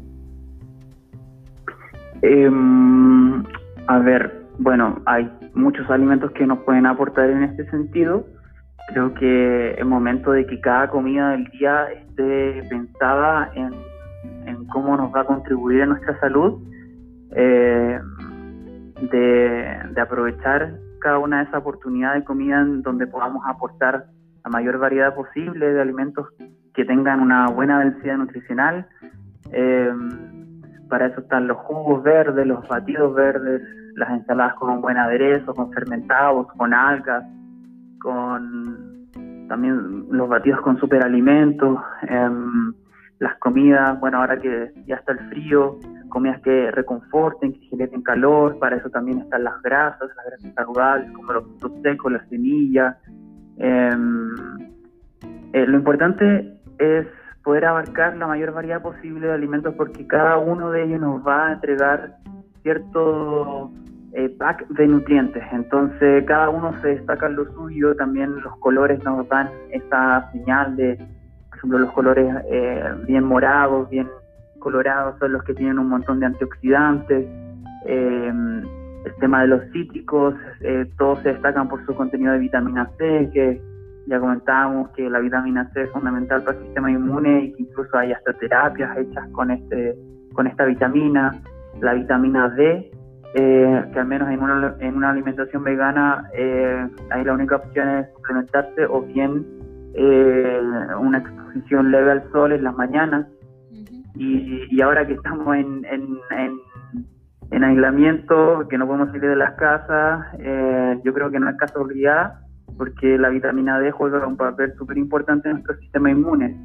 Em, 2.22 3.44
a 3.88 3.98
ver, 3.98 4.46
bueno, 4.58 5.00
hay 5.04 5.30
muchos 5.54 5.88
alimentos 5.90 6.30
que 6.32 6.46
nos 6.46 6.60
pueden 6.60 6.86
aportar 6.86 7.30
en 7.30 7.42
este 7.42 7.68
sentido. 7.70 8.26
Creo 8.88 9.14
que 9.14 9.74
es 9.78 9.84
momento 9.86 10.32
de 10.32 10.46
que 10.46 10.60
cada 10.60 10.88
comida 10.88 11.30
del 11.30 11.44
día 11.46 11.86
esté 11.92 12.62
pensada 12.68 13.50
en, 13.54 13.74
cómo 14.68 14.96
nos 14.96 15.14
va 15.14 15.20
a 15.20 15.24
contribuir 15.24 15.82
a 15.82 15.86
nuestra 15.86 16.18
salud, 16.20 16.60
eh, 17.32 18.00
de, 19.10 20.00
aprovechar 20.00 20.74
cada 21.00 21.18
una 21.18 21.38
de 21.38 21.44
esas 21.44 21.60
oportunidades 21.60 22.20
de 22.20 22.24
comida 22.24 22.60
en 22.60 22.82
donde 22.82 23.06
podamos 23.06 23.42
aportar 23.46 24.06
la 24.44 24.50
mayor 24.50 24.78
variedad 24.78 25.14
posible 25.14 25.72
de 25.72 25.80
alimentos 25.80 26.28
que 26.74 26.84
tengan 26.84 27.20
una 27.20 27.46
buena 27.46 27.80
densidad 27.80 28.18
nutricional. 28.18 28.86
Eh, 29.52 29.92
para 30.88 31.06
eso 31.06 31.20
están 31.20 31.48
los 31.48 31.58
jugos 31.58 32.02
verdes, 32.02 32.46
los 32.46 32.66
batidos 32.68 33.14
verdes, 33.14 33.62
las 33.96 34.10
ensaladas 34.10 34.54
con 34.54 34.80
buen 34.80 34.96
aderezo, 34.96 35.54
con 35.54 35.72
fermentados, 35.72 36.46
con 36.56 36.72
algas, 36.72 37.24
con 38.00 39.08
también 39.48 40.06
los 40.10 40.28
batidos 40.28 40.60
con 40.60 40.78
superalimentos, 40.78 41.78
em, 42.02 42.72
las 43.18 43.36
comidas, 43.38 43.98
bueno, 44.00 44.18
ahora 44.18 44.38
que 44.38 44.72
ya 44.86 44.96
está 44.96 45.12
el 45.12 45.20
frío, 45.30 45.78
comidas 46.08 46.40
que 46.42 46.70
reconforten, 46.70 47.52
que 47.52 47.60
generen 47.70 48.02
calor, 48.02 48.58
para 48.58 48.76
eso 48.76 48.90
también 48.90 49.18
están 49.18 49.44
las 49.44 49.60
grasas, 49.62 50.10
las 50.16 50.26
grasas 50.26 50.54
saludables, 50.54 51.10
como 51.12 51.32
los 51.32 51.44
frutos 51.44 51.72
secos, 51.82 52.12
las 52.12 52.28
semillas. 52.28 52.96
Em, 53.58 54.34
eh, 55.52 55.66
lo 55.66 55.78
importante 55.78 56.60
es 56.78 57.06
poder 57.42 57.64
abarcar 57.64 58.16
la 58.16 58.26
mayor 58.26 58.52
variedad 58.52 58.82
posible 58.82 59.28
de 59.28 59.32
alimentos 59.32 59.74
porque 59.76 60.06
cada 60.06 60.36
uno 60.36 60.70
de 60.70 60.84
ellos 60.84 61.00
nos 61.00 61.26
va 61.26 61.48
a 61.48 61.52
entregar 61.52 62.16
cierto 62.62 63.70
eh, 64.16 64.30
pack 64.30 64.66
de 64.68 64.86
nutrientes. 64.86 65.42
Entonces 65.52 66.24
cada 66.24 66.48
uno 66.48 66.72
se 66.80 66.88
destaca 66.88 67.26
en 67.26 67.36
lo 67.36 67.44
suyo, 67.52 67.94
también 67.96 68.40
los 68.40 68.56
colores 68.60 69.02
nos 69.04 69.28
dan 69.28 69.50
esa 69.70 70.30
señal 70.32 70.74
de 70.74 70.96
por 71.50 71.58
ejemplo, 71.58 71.78
los 71.80 71.92
colores 71.92 72.34
eh, 72.50 72.82
bien 73.06 73.24
morados, 73.24 73.90
bien 73.90 74.08
colorados 74.58 75.18
son 75.18 75.32
los 75.32 75.44
que 75.44 75.52
tienen 75.52 75.78
un 75.78 75.88
montón 75.88 76.20
de 76.20 76.26
antioxidantes. 76.26 77.26
Em, 77.84 78.62
el 79.04 79.14
tema 79.20 79.42
de 79.42 79.48
los 79.48 79.62
cítricos, 79.72 80.34
eh, 80.62 80.86
todos 80.96 81.20
se 81.20 81.34
destacan 81.34 81.68
por 81.68 81.84
su 81.84 81.94
contenido 81.94 82.32
de 82.32 82.38
vitamina 82.38 82.90
C, 82.96 83.30
que 83.32 83.60
ya 84.06 84.18
comentábamos 84.18 84.90
que 84.90 85.10
la 85.10 85.18
vitamina 85.18 85.70
C 85.74 85.82
es 85.82 85.90
fundamental 85.90 86.42
para 86.42 86.58
el 86.58 86.64
sistema 86.64 86.90
inmune 86.90 87.44
y 87.44 87.52
que 87.52 87.62
incluso 87.64 87.98
hay 87.98 88.12
hasta 88.12 88.32
terapias 88.32 88.96
hechas 88.96 89.28
con, 89.32 89.50
este, 89.50 89.94
con 90.32 90.46
esta 90.46 90.64
vitamina. 90.64 91.34
La 91.80 91.92
vitamina 91.92 92.48
D, 92.48 92.90
eh, 93.34 93.84
que 93.92 93.98
al 93.98 94.06
menos 94.06 94.30
en 94.30 94.42
una, 94.42 94.74
en 94.80 94.96
una 94.96 95.10
alimentación 95.10 95.64
vegana 95.64 96.24
eh, 96.32 96.88
ahí 97.10 97.24
la 97.24 97.34
única 97.34 97.56
opción 97.56 97.88
es 97.88 98.06
suplementarse 98.14 98.86
o 98.86 99.02
bien 99.02 99.44
eh, 99.94 100.60
una 101.00 101.18
exposición 101.18 101.90
leve 101.90 102.12
al 102.12 102.30
sol 102.30 102.52
en 102.52 102.64
las 102.64 102.74
mañanas. 102.74 103.26
y, 104.14 104.80
ahora 104.80 105.06
que 105.06 105.14
estamos 105.14 105.56
en, 105.56 105.84
en, 107.50 107.64
aislamiento, 107.64 108.66
que 108.68 108.78
no 108.78 108.86
podemos 108.86 109.08
salir 109.08 109.30
de 109.30 109.36
las 109.36 109.54
casas, 109.54 110.26
eh, 110.38 111.00
yo 111.04 111.12
creo 111.14 111.30
que 111.30 111.40
no 111.40 111.48
es 111.48 111.56
casualidad 111.56 112.34
porque 112.76 113.16
la 113.16 113.30
vitamina 113.30 113.80
D 113.80 113.90
juega 113.90 114.26
un 114.26 114.36
papel 114.36 114.74
súper 114.76 114.98
importante 114.98 115.48
en 115.48 115.54
nuestro 115.56 115.76
sistema 115.78 116.10
inmune. 116.10 116.56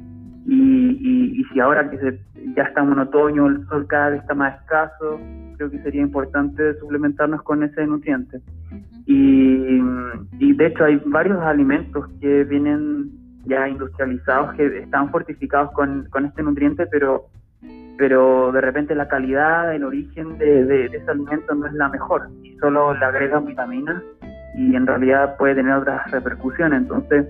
Y, 0.46 1.40
y, 1.40 1.44
si 1.52 1.60
ahora 1.60 1.88
que 1.88 2.18
ya 2.56 2.64
estamos 2.64 2.92
en 2.92 2.98
otoño, 2.98 3.46
el 3.46 3.66
sol 3.68 3.86
cada 3.88 4.10
vez 4.10 4.20
está 4.20 4.34
más 4.34 4.60
escaso, 4.60 5.18
creo 5.62 5.70
que 5.70 5.82
sería 5.82 6.02
importante 6.02 6.74
suplementarnos 6.78 7.42
con 7.42 7.62
ese 7.62 7.86
nutriente. 7.86 8.40
Y, 9.06 9.80
y 10.38 10.52
de 10.54 10.66
hecho 10.66 10.84
hay 10.84 11.00
varios 11.06 11.40
alimentos 11.42 12.08
que 12.20 12.44
vienen 12.44 13.10
ya 13.44 13.68
industrializados 13.68 14.54
que 14.54 14.78
están 14.78 15.10
fortificados 15.10 15.72
con, 15.72 16.06
con 16.10 16.26
este 16.26 16.42
nutriente, 16.42 16.86
pero 16.86 17.26
pero 17.98 18.50
de 18.50 18.60
repente 18.60 18.94
la 18.96 19.06
calidad, 19.06 19.72
el 19.72 19.84
origen 19.84 20.36
de, 20.38 20.64
de, 20.64 20.88
de, 20.88 20.96
ese 20.96 21.10
alimento 21.10 21.54
no 21.54 21.66
es 21.66 21.72
la 21.74 21.88
mejor 21.88 22.30
y 22.42 22.56
solo 22.56 22.94
le 22.94 23.04
agregan 23.04 23.44
vitaminas 23.44 24.02
y 24.56 24.74
en 24.74 24.86
realidad 24.86 25.36
puede 25.36 25.54
tener 25.54 25.74
otras 25.74 26.10
repercusiones. 26.10 26.82
Entonces, 26.82 27.26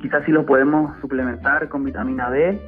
quizás 0.00 0.22
sí 0.26 0.32
lo 0.32 0.46
podemos 0.46 0.96
suplementar 1.00 1.68
con 1.68 1.82
vitamina 1.82 2.30
D 2.30 2.60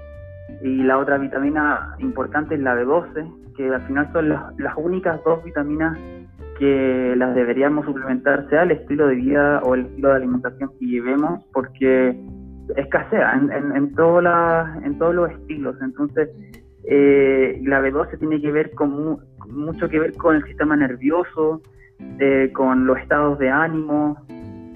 y 0.62 0.82
la 0.82 0.98
otra 0.98 1.18
vitamina 1.18 1.94
importante 1.98 2.54
es 2.54 2.61
la 2.61 2.74
B12, 2.74 3.54
que 3.56 3.68
al 3.68 3.82
final 3.87 4.11
son 4.12 4.28
las, 4.28 4.76
únicas 4.76 5.22
dos 5.24 5.42
vitaminas 5.44 5.98
que 6.59 7.14
las 7.16 7.35
deberíamos 7.35 7.85
suplementar, 7.85 8.48
sea 8.48 8.62
el 8.62 8.70
estilo 8.70 9.09
de 9.09 9.16
vida 9.16 9.61
o 9.62 9.74
el 9.74 9.87
estilo 9.87 10.09
de 10.11 10.16
alimentación 10.16 10.70
que 10.78 10.87
llevemos, 10.87 11.44
porque 11.52 12.18
escasea 12.76 13.35
en, 13.35 13.52
en, 13.52 13.76
en, 13.76 13.76
en 13.76 13.94
todos 13.94 15.14
los 15.14 15.30
estilos. 15.30 15.76
Entonces, 15.82 16.30
eh, 16.88 17.61
la 17.64 17.80
B12 17.80 18.18
tiene 18.18 18.40
que 18.40 18.52
ver 18.52 18.70
con 18.72 19.18
mucho 19.48 19.88
que 19.88 19.98
ver 19.98 20.12
con 20.14 20.37
el 20.37 20.44
sistema 20.44 20.76
nervioso, 20.76 21.61
eh, 22.20 22.50
con 22.52 22.87
los 22.87 22.98
estados 22.98 23.38
de 23.38 23.50
ánimo, 23.50 24.16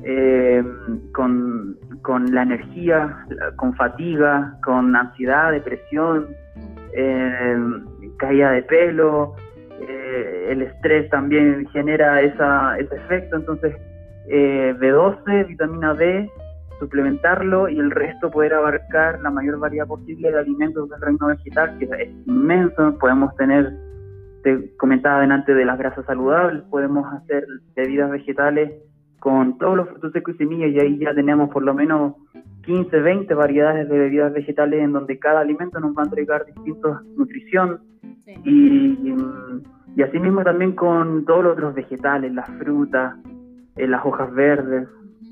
eh, 0.03 0.65
con, 1.13 1.77
con, 2.03 2.35
la 2.35 2.43
energía, 2.43 3.25
con 3.57 3.75
fatiga, 3.75 4.57
con 4.63 4.95
ansiedad, 4.95 5.53
depresión, 5.53 6.29
eh, 6.95 7.57
caída 8.19 8.53
de 8.53 8.63
pelo, 8.63 9.35
el 10.49 10.63
estrés 10.63 11.09
también 11.11 11.67
genera 11.73 12.21
esa, 12.21 12.79
ese 12.79 12.95
efecto, 12.97 13.37
entonces 13.37 13.75
B12, 14.29 15.47
vitamina 15.47 15.95
D, 15.95 16.31
suplementarlo 16.81 17.69
y 17.69 17.79
el 17.79 17.91
resto 17.91 18.31
poder 18.31 18.55
abarcar 18.55 19.21
la 19.21 19.31
mayor 19.31 19.59
variedad 19.59 19.87
posible 19.87 20.33
de 20.33 20.39
alimentos 20.41 20.89
del 20.91 21.01
reino 21.01 21.27
vegetal, 21.29 21.79
que 21.79 21.85
es 21.85 22.11
inmenso, 22.27 22.99
podemos 22.99 23.35
tener 23.37 23.73
te 24.43 24.75
comentaba 24.77 25.21
delante 25.21 25.55
de 25.55 25.65
las 25.65 25.79
grasas 25.79 26.05
saludables, 26.07 26.63
podemos 26.71 27.07
hacer 27.13 27.47
bebidas 27.75 28.11
vegetales 28.11 28.73
con 29.21 29.59
todos 29.59 29.77
los 29.77 29.89
frutos 29.89 30.13
secos 30.13 30.35
y 30.35 30.39
semillas 30.39 30.71
y 30.73 30.81
ahí 30.81 30.99
ya 30.99 31.15
tenemos 31.15 31.51
por 31.51 31.63
lo 31.63 31.75
menos 31.75 32.15
15, 32.65 33.01
20 33.01 33.35
variedades 33.35 33.89
de 33.89 33.99
bebidas 33.99 34.33
vegetales 34.33 34.83
en 34.83 34.93
donde 34.93 35.19
cada 35.19 35.41
alimento 35.41 35.79
nos 35.79 35.97
va 35.97 36.03
a 36.03 36.05
entregar 36.07 36.47
distintas 36.47 37.03
nutrición 37.17 37.81
y, 38.45 39.15
y, 39.97 40.03
así 40.03 40.19
mismo 40.19 40.43
también 40.43 40.73
con 40.73 41.25
todos 41.25 41.45
los 41.45 41.53
otros 41.55 41.75
vegetales, 41.75 42.33
las 42.33 42.49
frutas, 42.59 43.17
eh, 43.77 43.87
las 43.87 44.05
hojas 44.05 44.33
verdes. 44.33 44.89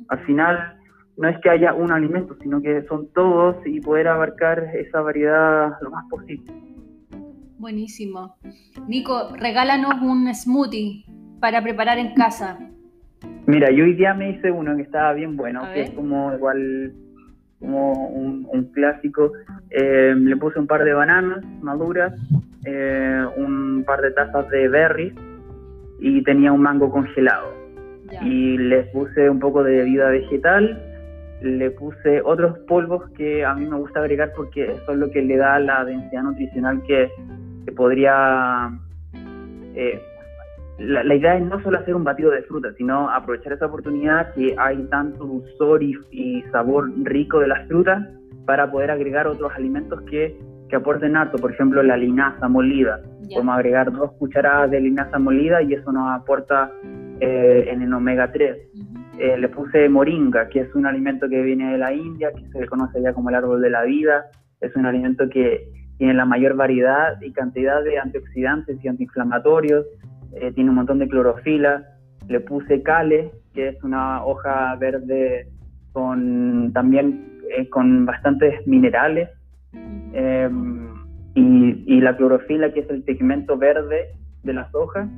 Al 0.09 0.19
final 0.21 0.79
no 1.17 1.29
es 1.29 1.39
que 1.41 1.51
haya 1.51 1.75
un 1.75 1.93
alimento, 1.93 2.37
sino 2.43 2.61
que 2.61 2.83
son 2.83 3.09
todos 3.13 3.57
y 3.67 3.81
poder 3.81 4.09
abarcar 4.09 4.65
esa 4.75 5.01
variedad 5.01 5.73
lo 5.81 5.91
más 5.91 6.05
posible. 6.11 6.53
Buenísimo. 7.59 8.37
Nico, 8.87 9.35
regálanos 9.37 10.01
un 10.03 10.33
smoothie 10.35 11.05
para 11.41 11.63
preparar 11.63 11.99
en 11.99 12.15
casa. 12.15 12.59
Mira, 13.49 13.71
yo 13.71 13.85
hoy 13.85 13.95
día 13.95 14.13
me 14.13 14.29
hice 14.29 14.51
uno 14.51 14.77
que 14.77 14.83
estaba 14.83 15.15
bien 15.15 15.35
bueno, 15.35 15.63
que 15.73 15.81
es 15.81 15.91
como 15.93 16.35
igual 16.35 16.93
como 17.59 18.09
un, 18.09 18.71
clásico. 18.75 19.33
Eh, 19.71 20.15
le 20.15 20.37
puse 20.37 20.59
un 20.59 20.67
par 20.67 20.85
de 20.85 20.93
bananas 20.93 21.43
maduras, 21.63 22.13
eh, 22.67 23.25
un 23.39 23.85
par 23.87 24.03
de 24.03 24.11
tazas 24.11 24.51
de 24.51 24.69
berries 24.69 25.15
y 25.99 26.23
tenía 26.25 26.53
un 26.53 26.61
mango 26.61 26.91
congelado. 26.91 27.55
Y 28.21 28.59
le 28.59 28.83
puse 28.93 29.31
un 29.31 29.39
poco 29.39 29.65
de 29.65 29.77
bebida 29.77 30.11
vegetal, 30.11 30.83
le 31.41 31.71
puse 31.71 32.21
otros 32.21 32.59
polvos 32.69 33.09
que 33.17 33.47
a 33.47 33.55
mí 33.55 33.65
me 33.65 33.77
gusta 33.77 34.01
agregar 34.01 34.31
porque 34.37 34.73
eso 34.73 34.93
es 34.93 34.99
lo 34.99 35.11
que 35.11 35.23
le 35.23 35.39
da 35.39 35.59
la 35.59 35.87
densidad 35.87 36.23
nutricional 36.23 36.83
que, 36.83 37.11
podría... 37.75 38.79
Eh, 39.75 40.03
la, 40.79 41.15
idea 41.15 41.37
es 41.37 41.45
no 41.45 41.61
solo 41.63 41.79
hacer 41.79 41.95
un 41.95 42.05
batido 42.05 42.31
de 42.31 42.43
fruta, 42.43 42.73
sino 42.77 43.11
aprovechar 43.11 43.53
esa 43.53 43.67
oportunidad 43.67 44.33
que 44.35 44.55
hay 44.57 44.77
tanto 44.85 45.25
dulzor 45.25 45.83
y, 45.83 46.43
sabor 46.53 46.91
rico 47.03 47.41
de 47.41 47.49
las 47.49 47.67
frutas 47.67 48.07
para 48.47 48.71
poder 48.71 48.91
agregar 48.91 49.27
otros 49.27 49.53
alimentos 49.55 50.01
que, 50.03 50.39
que 50.69 50.77
aporten 50.77 51.17
harto, 51.17 51.39
por 51.39 51.53
ejemplo 51.53 51.83
la 51.83 51.97
linaza 51.97 52.49
molida. 52.49 53.01
Podemos 53.29 53.57
agregar 53.57 53.93
dos 53.93 54.13
cucharadas 54.13 54.71
de 54.71 54.81
linaza 54.81 55.19
molida 55.19 55.63
y 55.63 55.75
eso 55.75 55.93
nos 55.93 56.11
aporta 56.13 56.71
eh, 57.21 57.69
en 57.69 57.83
el 57.83 57.93
omega 57.93 58.31
3. 58.31 58.57
Eh, 59.19 59.37
le 59.37 59.49
puse 59.49 59.89
moringa, 59.89 60.49
que 60.49 60.61
es 60.61 60.75
un 60.77 60.87
alimento 60.87 61.29
que 61.29 61.43
viene 61.43 61.73
de 61.73 61.79
la 61.79 61.93
India, 61.93 62.31
que 62.33 62.49
se 62.53 62.61
le 62.61 62.69
conoce 62.69 63.03
ya 63.03 63.13
como 63.13 63.31
el 63.31 63.35
árbol 63.35 63.61
de 63.61 63.71
la 63.71 63.83
vida. 63.83 64.27
Es 64.61 64.75
un 64.77 64.87
alimento 64.87 65.29
que 65.29 65.69
tiene 65.99 66.15
la 66.15 66.25
mayor 66.25 66.55
variedad 66.55 67.21
y 67.21 67.33
cantidad 67.33 67.83
de 67.83 67.99
antioxidantes 67.99 68.79
y 68.83 68.89
antiinflamatorios, 68.89 69.85
eh, 70.33 70.53
tiene 70.53 70.71
un 70.71 70.77
montón 70.77 70.99
de 70.99 71.09
clorofila. 71.09 71.85
Le 72.29 72.41
puse 72.41 72.83
cale, 72.83 73.31
que 73.55 73.69
es 73.69 73.83
una 73.83 74.25
hoja 74.25 74.75
verde 74.77 75.49
con 75.93 76.73
también 76.73 77.41
eh, 77.57 77.69
con 77.69 78.05
bastantes 78.07 78.67
minerales. 78.67 79.31
Em, 80.13 80.89
y, 81.35 82.01
la 82.01 82.17
clorofila, 82.17 82.73
que 82.73 82.81
es 82.81 82.91
el 82.91 83.03
pigmento 83.03 83.57
verde 83.57 84.09
de 84.43 84.53
las 84.53 84.73
hojas, 84.75 85.09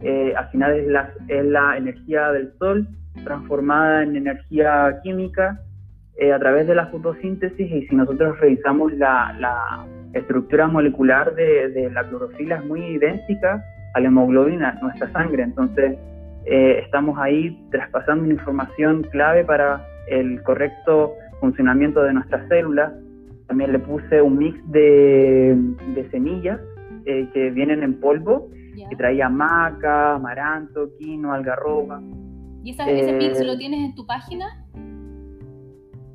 eh, 0.00 0.32
al 0.36 0.48
final 0.48 0.72
es 0.72 0.86
la, 0.88 1.12
es 1.28 1.44
la 1.44 1.76
energía 1.76 2.30
del 2.32 2.52
sol 2.58 2.88
transformada 3.24 4.02
en 4.02 4.16
energía 4.16 5.00
química 5.02 5.60
a 6.32 6.38
través 6.38 6.68
de 6.68 6.74
la 6.74 6.86
fotosíntesis 6.86 7.70
y 7.70 7.86
si 7.88 7.96
nosotros 7.96 8.38
revisamos 8.38 8.92
la, 8.92 9.34
la 9.40 9.84
estructura 10.14 10.66
molecular 10.68 11.34
de, 11.34 11.90
la 11.92 12.08
clorofila 12.08 12.56
es 12.56 12.64
muy 12.64 12.80
idéntica 12.80 13.64
a 13.94 14.00
la 14.00 14.08
hemoglobina, 14.08 14.78
nuestra 14.82 15.10
sangre. 15.12 15.42
Entonces, 15.42 15.98
eh, 16.44 16.80
estamos 16.84 17.18
ahí 17.18 17.56
traspasando 17.70 18.24
una 18.24 18.34
información 18.34 19.02
clave 19.10 19.44
para 19.44 19.86
el 20.08 20.42
correcto 20.42 21.14
funcionamiento 21.40 22.02
de 22.02 22.12
nuestras 22.12 22.48
células. 22.48 22.92
También 23.46 23.72
le 23.72 23.78
puse 23.78 24.22
un 24.22 24.38
mix 24.38 24.58
de, 24.70 25.56
semillas 26.10 26.60
eh, 27.06 27.28
que 27.32 27.50
vienen 27.50 27.82
en 27.82 28.00
polvo, 28.00 28.48
que 28.88 28.96
traía 28.96 29.28
maca, 29.28 30.14
amaranto, 30.14 30.90
quinoa, 30.98 31.36
algarroba. 31.36 32.00
¿Y 32.64 32.70
ese 32.70 33.12
mix 33.12 33.44
lo 33.44 33.56
tienes 33.56 33.80
en 33.80 33.94
tu 33.94 34.06
página? 34.06 34.46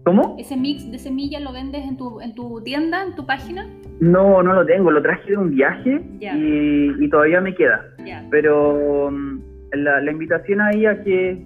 ¿Cómo? 0.08 0.38
¿Ese 0.40 0.56
mix 0.56 0.90
de 0.90 1.00
semillas 1.00 1.42
lo 1.42 1.52
vendes 1.52 1.84
en 1.84 1.98
tu, 1.98 2.22
en 2.22 2.34
tu 2.34 2.62
tienda, 2.62 3.04
en 3.04 3.14
tu 3.14 3.26
página? 3.26 3.68
No, 4.00 4.42
no 4.42 4.54
lo 4.54 4.66
tengo, 4.66 4.90
lo 4.90 5.02
traje 5.02 5.32
de 5.32 5.38
un 5.38 5.54
viaje 5.54 6.02
y, 6.22 7.10
todavía 7.10 7.42
me 7.42 7.54
queda. 7.54 7.86
Pero 8.32 9.12
mm, 9.12 9.42
la, 9.74 10.10
invitación 10.10 10.62
ahí 10.62 10.86
a 10.86 11.04
que 11.04 11.44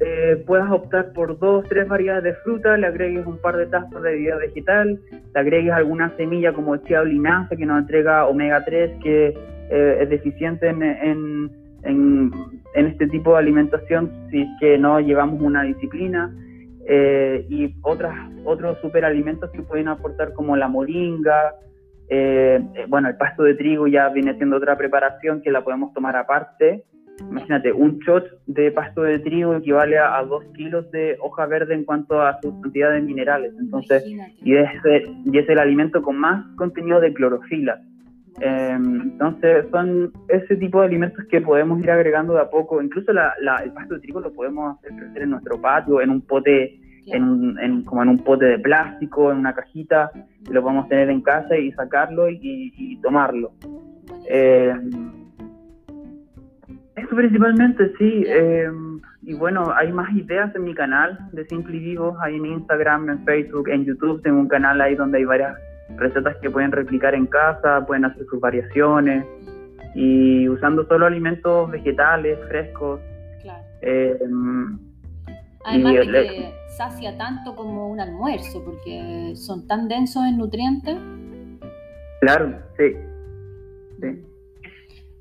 eh, 0.00 0.42
puedas 0.46 0.70
optar 0.70 1.12
por 1.12 1.38
dos, 1.38 1.68
tres 1.68 1.86
variedades 1.88 2.24
de 2.24 2.34
fruta, 2.36 2.74
le 2.78 2.86
agregues 2.86 3.26
un 3.26 3.36
par 3.36 3.58
de 3.58 3.66
tazas 3.66 3.90
de 4.02 4.12
bebida 4.12 4.36
vegetal, 4.36 4.98
le 5.34 5.38
agregues 5.38 5.72
alguna 5.74 6.10
semilla 6.16 6.54
como 6.54 6.78
chia 6.78 7.02
o 7.02 7.04
linaza 7.04 7.54
que 7.54 7.66
nos 7.66 7.80
entrega 7.80 8.26
omega 8.28 8.64
3 8.64 8.92
que 9.02 9.34
eh, 9.70 9.98
es 10.00 10.08
deficiente 10.08 10.68
en, 10.68 10.82
en, 10.82 11.50
en, 11.82 12.86
este 12.86 13.08
tipo 13.08 13.32
de 13.32 13.40
alimentación 13.40 14.10
si 14.30 14.40
es 14.40 14.48
que 14.58 14.78
no 14.78 15.00
llevamos 15.00 15.42
una 15.42 15.64
disciplina 15.64 16.34
eh, 16.86 17.46
y 17.48 17.74
otras, 17.82 18.14
otros 18.44 18.78
superalimentos 18.80 19.50
que 19.50 19.62
pueden 19.62 19.88
aportar 19.88 20.32
como 20.32 20.56
la 20.56 20.68
moringa, 20.68 21.54
eh, 22.08 22.60
bueno, 22.88 23.08
el 23.08 23.16
pasto 23.16 23.44
de 23.44 23.54
trigo 23.54 23.86
ya 23.86 24.08
viene 24.08 24.34
siendo 24.34 24.56
otra 24.56 24.76
preparación 24.76 25.42
que 25.42 25.50
la 25.50 25.62
podemos 25.62 25.92
tomar 25.94 26.16
aparte. 26.16 26.84
Imagínate, 27.20 27.70
un 27.70 27.98
shot 27.98 28.24
de 28.46 28.72
pasto 28.72 29.02
de 29.02 29.18
trigo 29.18 29.54
equivale 29.54 29.98
a, 29.98 30.22
dos 30.24 30.42
kilos 30.54 30.90
de 30.90 31.16
hoja 31.20 31.46
verde 31.46 31.74
en 31.74 31.84
cuanto 31.84 32.20
a 32.22 32.40
su 32.40 32.60
cantidad 32.62 32.92
de 32.92 33.02
minerales. 33.02 33.52
Entonces, 33.60 34.04
y 34.06 34.56
es, 34.56 34.70
y 35.26 35.38
es 35.38 35.48
el 35.48 35.58
alimento 35.58 36.02
con 36.02 36.16
más 36.16 36.44
contenido 36.56 36.98
de 36.98 37.12
clorofila. 37.12 37.80
Em, 38.38 39.02
entonces 39.02 39.66
son 39.70 40.12
ese 40.28 40.56
tipo 40.56 40.80
de 40.80 40.86
alimentos 40.86 41.24
que 41.26 41.40
podemos 41.40 41.80
ir 41.80 41.90
agregando 41.90 42.34
de 42.34 42.40
a 42.40 42.50
poco. 42.50 42.80
Incluso 42.80 43.10
el 43.10 43.72
pasto 43.72 43.94
de 43.94 44.00
trigo 44.00 44.20
lo 44.20 44.32
podemos 44.32 44.78
hacer 44.78 44.92
crecer 44.96 45.22
en 45.22 45.30
nuestro 45.30 45.60
patio, 45.60 46.00
en 46.00 46.10
un 46.10 46.20
pote, 46.22 46.80
en, 47.06 47.82
como 47.84 48.02
en 48.02 48.08
un 48.10 48.18
pote 48.18 48.46
de 48.46 48.58
plástico, 48.58 49.30
en 49.32 49.38
una 49.38 49.54
cajita. 49.54 50.10
lo 50.50 50.62
podemos 50.62 50.88
tener 50.88 51.10
en 51.10 51.20
casa 51.20 51.56
y 51.56 51.72
sacarlo 51.72 52.28
y, 52.30 52.98
tomarlo. 53.02 53.52
Em, 54.28 54.90
eso 56.96 57.16
principalmente, 57.16 57.92
sí. 57.98 58.24
Em, 58.26 59.00
y 59.22 59.34
bueno, 59.34 59.70
hay 59.74 59.92
más 59.92 60.10
ideas 60.14 60.54
en 60.54 60.64
mi 60.64 60.74
canal 60.74 61.18
de 61.32 61.44
Simply 61.46 61.78
Vivo, 61.78 62.16
ahí 62.22 62.36
en 62.36 62.46
Instagram, 62.46 63.10
en 63.10 63.24
Facebook, 63.24 63.68
en 63.68 63.84
YouTube. 63.84 64.22
Tengo 64.22 64.40
un 64.40 64.48
canal 64.48 64.80
ahí 64.80 64.94
donde 64.94 65.18
hay 65.18 65.24
varias 65.24 65.56
recetas 65.96 66.36
que 66.36 66.50
pueden 66.50 66.72
replicar 66.72 67.14
en 67.14 67.26
casa, 67.26 67.84
pueden 67.86 68.04
hacer 68.04 68.24
sus 68.26 68.40
variaciones 68.40 69.24
y 69.94 70.48
usando 70.48 70.86
solo 70.86 71.06
alimentos 71.06 71.70
vegetales, 71.70 72.38
frescos. 72.48 73.00
Claro. 73.42 73.64
Eh, 73.82 74.18
Además 75.64 75.92
de 75.94 76.02
que 76.02 76.54
sacia 76.68 77.16
tanto 77.18 77.54
como 77.54 77.88
un 77.88 78.00
almuerzo, 78.00 78.64
porque 78.64 79.32
son 79.36 79.66
tan 79.66 79.88
densos 79.88 80.24
en 80.24 80.38
nutrientes. 80.38 80.96
Claro, 82.20 82.58
sí. 82.78 82.96
sí. 84.00 84.24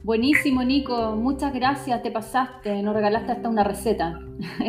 Buenísimo, 0.03 0.63
Nico. 0.63 1.15
Muchas 1.15 1.53
gracias. 1.53 2.01
Te 2.01 2.11
pasaste. 2.11 2.81
Nos 2.81 2.95
regalaste 2.95 3.33
hasta 3.33 3.49
una 3.49 3.63
receta. 3.63 4.19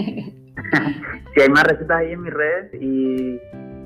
sí, 1.34 1.40
hay 1.40 1.48
más 1.48 1.64
recetas 1.64 1.98
ahí 1.98 2.12
en 2.12 2.22
mis 2.22 2.32
redes 2.32 2.74
y 2.74 3.38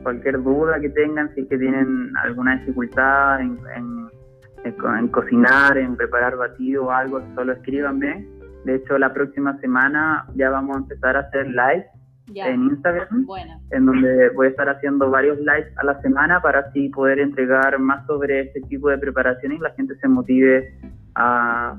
cualquier 0.05 0.41
duda 0.43 0.79
que 0.79 0.91
tengan, 0.91 1.35
si 1.35 1.41
es 1.41 1.49
que 1.49 1.59
tienen 1.59 2.13
alguna 2.23 2.59
dificultad 2.59 3.41
en, 3.41 3.59
en, 3.75 5.09
cocinar, 5.09 5.77
en 5.77 5.97
preparar 5.97 6.37
batido 6.37 6.87
o 6.87 6.91
algo, 6.91 7.21
solo 7.35 7.53
escríbanme. 7.53 8.25
De 8.65 8.77
hecho, 8.77 8.97
la 8.99 9.13
próxima 9.13 9.59
semana 9.61 10.27
ya 10.37 10.51
vamos 10.51 10.77
a 10.77 10.81
empezar 10.81 11.17
a 11.17 11.21
hacer 11.21 11.49
live 11.49 11.87
en 12.35 12.65
Instagram, 12.65 13.27
en 13.71 13.87
donde 13.87 14.31
voy 14.31 14.47
a 14.47 14.51
estar 14.51 14.69
haciendo 14.69 15.11
varios 15.11 15.39
lives 15.39 15.67
a 15.77 15.85
la 15.85 16.01
semana 16.01 16.41
para 16.41 16.61
así 16.61 16.89
poder 16.89 17.19
entregar 17.19 17.79
más 17.79 18.07
sobre 18.07 18.41
este 18.41 18.61
tipo 18.63 18.89
de 18.89 18.99
preparaciones 18.99 19.59
y 19.59 19.63
la 19.63 19.71
gente 19.73 19.95
se 19.97 20.09
motive 20.09 20.79
a, 21.15 21.79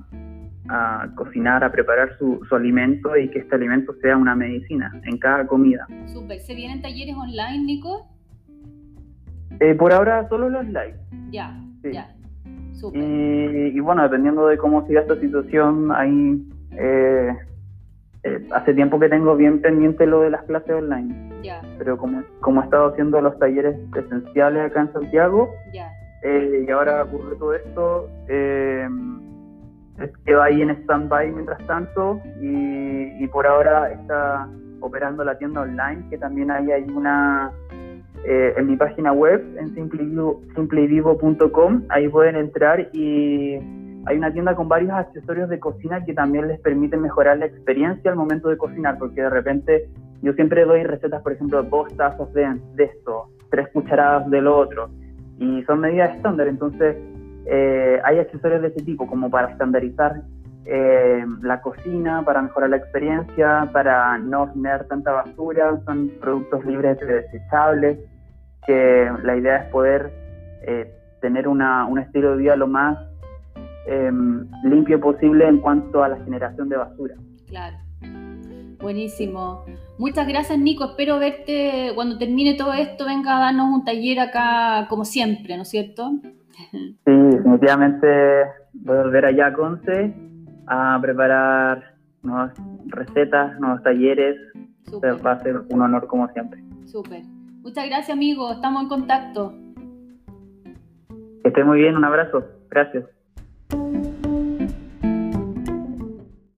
a 0.69 1.07
cocinar, 1.15 1.63
a 1.63 1.71
preparar 1.71 2.15
su, 2.19 2.39
su, 2.47 2.55
alimento 2.55 3.17
y 3.17 3.29
que 3.29 3.39
este 3.39 3.55
alimento 3.55 3.93
sea 4.01 4.17
una 4.17 4.35
medicina 4.35 4.91
en 5.05 5.17
cada 5.17 5.47
comida. 5.47 5.87
Súper. 6.13 6.39
¿Se 6.39 6.53
vienen 6.53 6.81
talleres 6.81 7.15
online, 7.15 7.63
Nico? 7.65 8.14
Eh, 9.59 9.75
por 9.75 9.93
ahora 9.93 10.27
solo 10.29 10.49
los 10.49 10.65
live. 10.65 10.95
Ya, 11.31 11.57
ya. 11.83 12.09
Y, 12.93 13.79
bueno, 13.79 14.03
dependiendo 14.03 14.47
de 14.47 14.57
cómo 14.57 14.85
siga 14.85 15.01
esta 15.01 15.15
situación, 15.19 15.91
ahí 15.91 16.45
eh, 16.71 17.35
eh, 18.23 18.47
hace 18.51 18.73
tiempo 18.73 18.99
que 18.99 19.09
tengo 19.09 19.35
bien 19.35 19.61
pendiente 19.61 20.05
lo 20.05 20.21
de 20.21 20.29
las 20.29 20.43
clases 20.43 20.71
online. 20.71 21.31
Ya. 21.41 21.61
Pero 21.77 21.97
como, 21.97 22.23
como 22.41 22.61
he 22.61 22.65
estado 22.65 22.89
haciendo 22.89 23.21
los 23.21 23.39
talleres 23.39 23.77
presenciales 23.91 24.69
acá 24.69 24.81
en 24.81 24.93
Santiago, 24.93 25.49
ya. 25.73 25.89
y 26.23 26.69
ahora 26.69 27.03
ocurre 27.03 27.35
todo 27.37 27.53
esto, 27.55 28.09
quedo 30.25 30.41
ahí 30.41 30.61
en 30.61 30.71
stand-by 30.71 31.31
mientras 31.31 31.65
tanto 31.67 32.19
y, 32.41 33.23
y 33.23 33.27
por 33.27 33.47
ahora 33.47 33.91
está 33.91 34.49
operando 34.81 35.23
la 35.23 35.37
tienda 35.37 35.61
online, 35.61 36.05
que 36.09 36.17
también 36.17 36.51
ahí 36.51 36.71
hay 36.71 36.83
una 36.83 37.51
eh, 38.27 38.55
en 38.57 38.67
mi 38.67 38.75
página 38.75 39.13
web, 39.13 39.41
en 39.57 39.73
simplevivo.com. 39.75 41.83
Ahí 41.89 42.09
pueden 42.09 42.35
entrar 42.35 42.89
y 42.91 43.55
hay 44.07 44.17
una 44.17 44.33
tienda 44.33 44.55
con 44.55 44.67
varios 44.67 44.93
accesorios 44.93 45.47
de 45.47 45.59
cocina 45.59 46.03
que 46.03 46.13
también 46.13 46.47
les 46.47 46.59
permiten 46.59 47.01
mejorar 47.01 47.37
la 47.37 47.45
experiencia 47.45 48.09
al 48.09 48.17
momento 48.17 48.49
de 48.49 48.57
cocinar, 48.57 48.97
porque 48.97 49.21
de 49.21 49.29
repente 49.29 49.89
yo 50.23 50.33
siempre 50.33 50.65
doy 50.65 50.83
recetas, 50.83 51.21
por 51.21 51.33
ejemplo, 51.33 51.61
dos 51.63 51.95
tazas 51.97 52.33
de, 52.33 52.59
esto, 52.77 53.29
tres 53.51 53.67
cucharadas 53.73 54.27
del 54.31 54.47
otro, 54.47 54.89
y 55.37 55.61
son 55.63 55.81
medidas 55.81 56.15
estándar, 56.15 56.47
entonces 56.47 56.97
eh, 57.45 57.99
hay 58.03 58.17
accesorios 58.19 58.63
de 58.63 58.69
ese 58.69 58.83
tipo, 58.83 59.05
como 59.05 59.29
para 59.29 59.51
estandarizar 59.51 60.23
eh, 60.65 61.23
la 61.43 61.61
cocina, 61.61 62.23
para 62.25 62.41
mejorar 62.41 62.71
la 62.71 62.77
experiencia, 62.77 63.69
para 63.71 64.17
no 64.17 64.51
tener 64.51 64.87
tanta 64.87 65.11
basura, 65.11 65.79
son 65.85 66.09
productos 66.19 66.65
libres 66.65 66.99
de 66.99 67.05
desechables 67.05 67.99
que 68.65 69.09
la 69.23 69.37
idea 69.37 69.57
es 69.57 69.71
poder 69.71 70.11
eh, 70.63 70.91
tener 71.21 71.47
una, 71.47 71.85
un 71.85 71.99
estilo 71.99 72.31
de 72.31 72.37
vida 72.37 72.55
lo 72.55 72.67
más 72.67 72.97
em, 73.87 74.47
limpio 74.63 74.99
posible 74.99 75.47
en 75.47 75.59
cuanto 75.59 76.03
a 76.03 76.09
la 76.09 76.17
generación 76.23 76.69
de 76.69 76.77
basura. 76.77 77.15
Claro. 77.47 77.77
Buenísimo. 78.79 79.65
Muchas 79.97 80.27
gracias, 80.27 80.59
Nico. 80.59 80.85
Espero 80.85 81.17
verte 81.17 81.91
cuando 81.95 82.17
termine 82.17 82.53
todo 82.55 82.73
esto. 82.73 83.05
Venga 83.05 83.37
a 83.37 83.39
darnos 83.39 83.73
un 83.73 83.83
taller 83.83 84.19
acá, 84.19 84.85
como 84.89 85.05
siempre, 85.05 85.55
¿no 85.55 85.63
es 85.63 85.69
cierto? 85.69 86.11
Sí, 87.05 87.11
definitivamente 87.11 88.07
voy 88.73 88.97
a 88.97 89.01
volver 89.01 89.25
allá 89.25 89.47
a 89.47 89.53
Conce 89.53 90.13
a 90.67 90.97
preparar 91.01 91.95
nuevas 92.23 92.53
recetas, 92.87 93.59
nuevos 93.59 93.83
talleres. 93.83 94.37
Va 95.03 95.31
a 95.31 95.39
ser 95.39 95.57
un 95.69 95.81
honor, 95.81 96.07
como 96.07 96.27
siempre. 96.29 96.63
Súper. 96.85 97.23
Muchas 97.65 97.87
gracias, 97.87 98.11
amigo. 98.11 98.51
Estamos 98.51 98.83
en 98.83 98.89
contacto. 98.89 99.51
Que 101.41 101.49
esté 101.49 101.63
muy 101.63 101.79
bien. 101.79 101.95
Un 101.95 102.05
abrazo. 102.05 102.45
Gracias. 102.69 103.05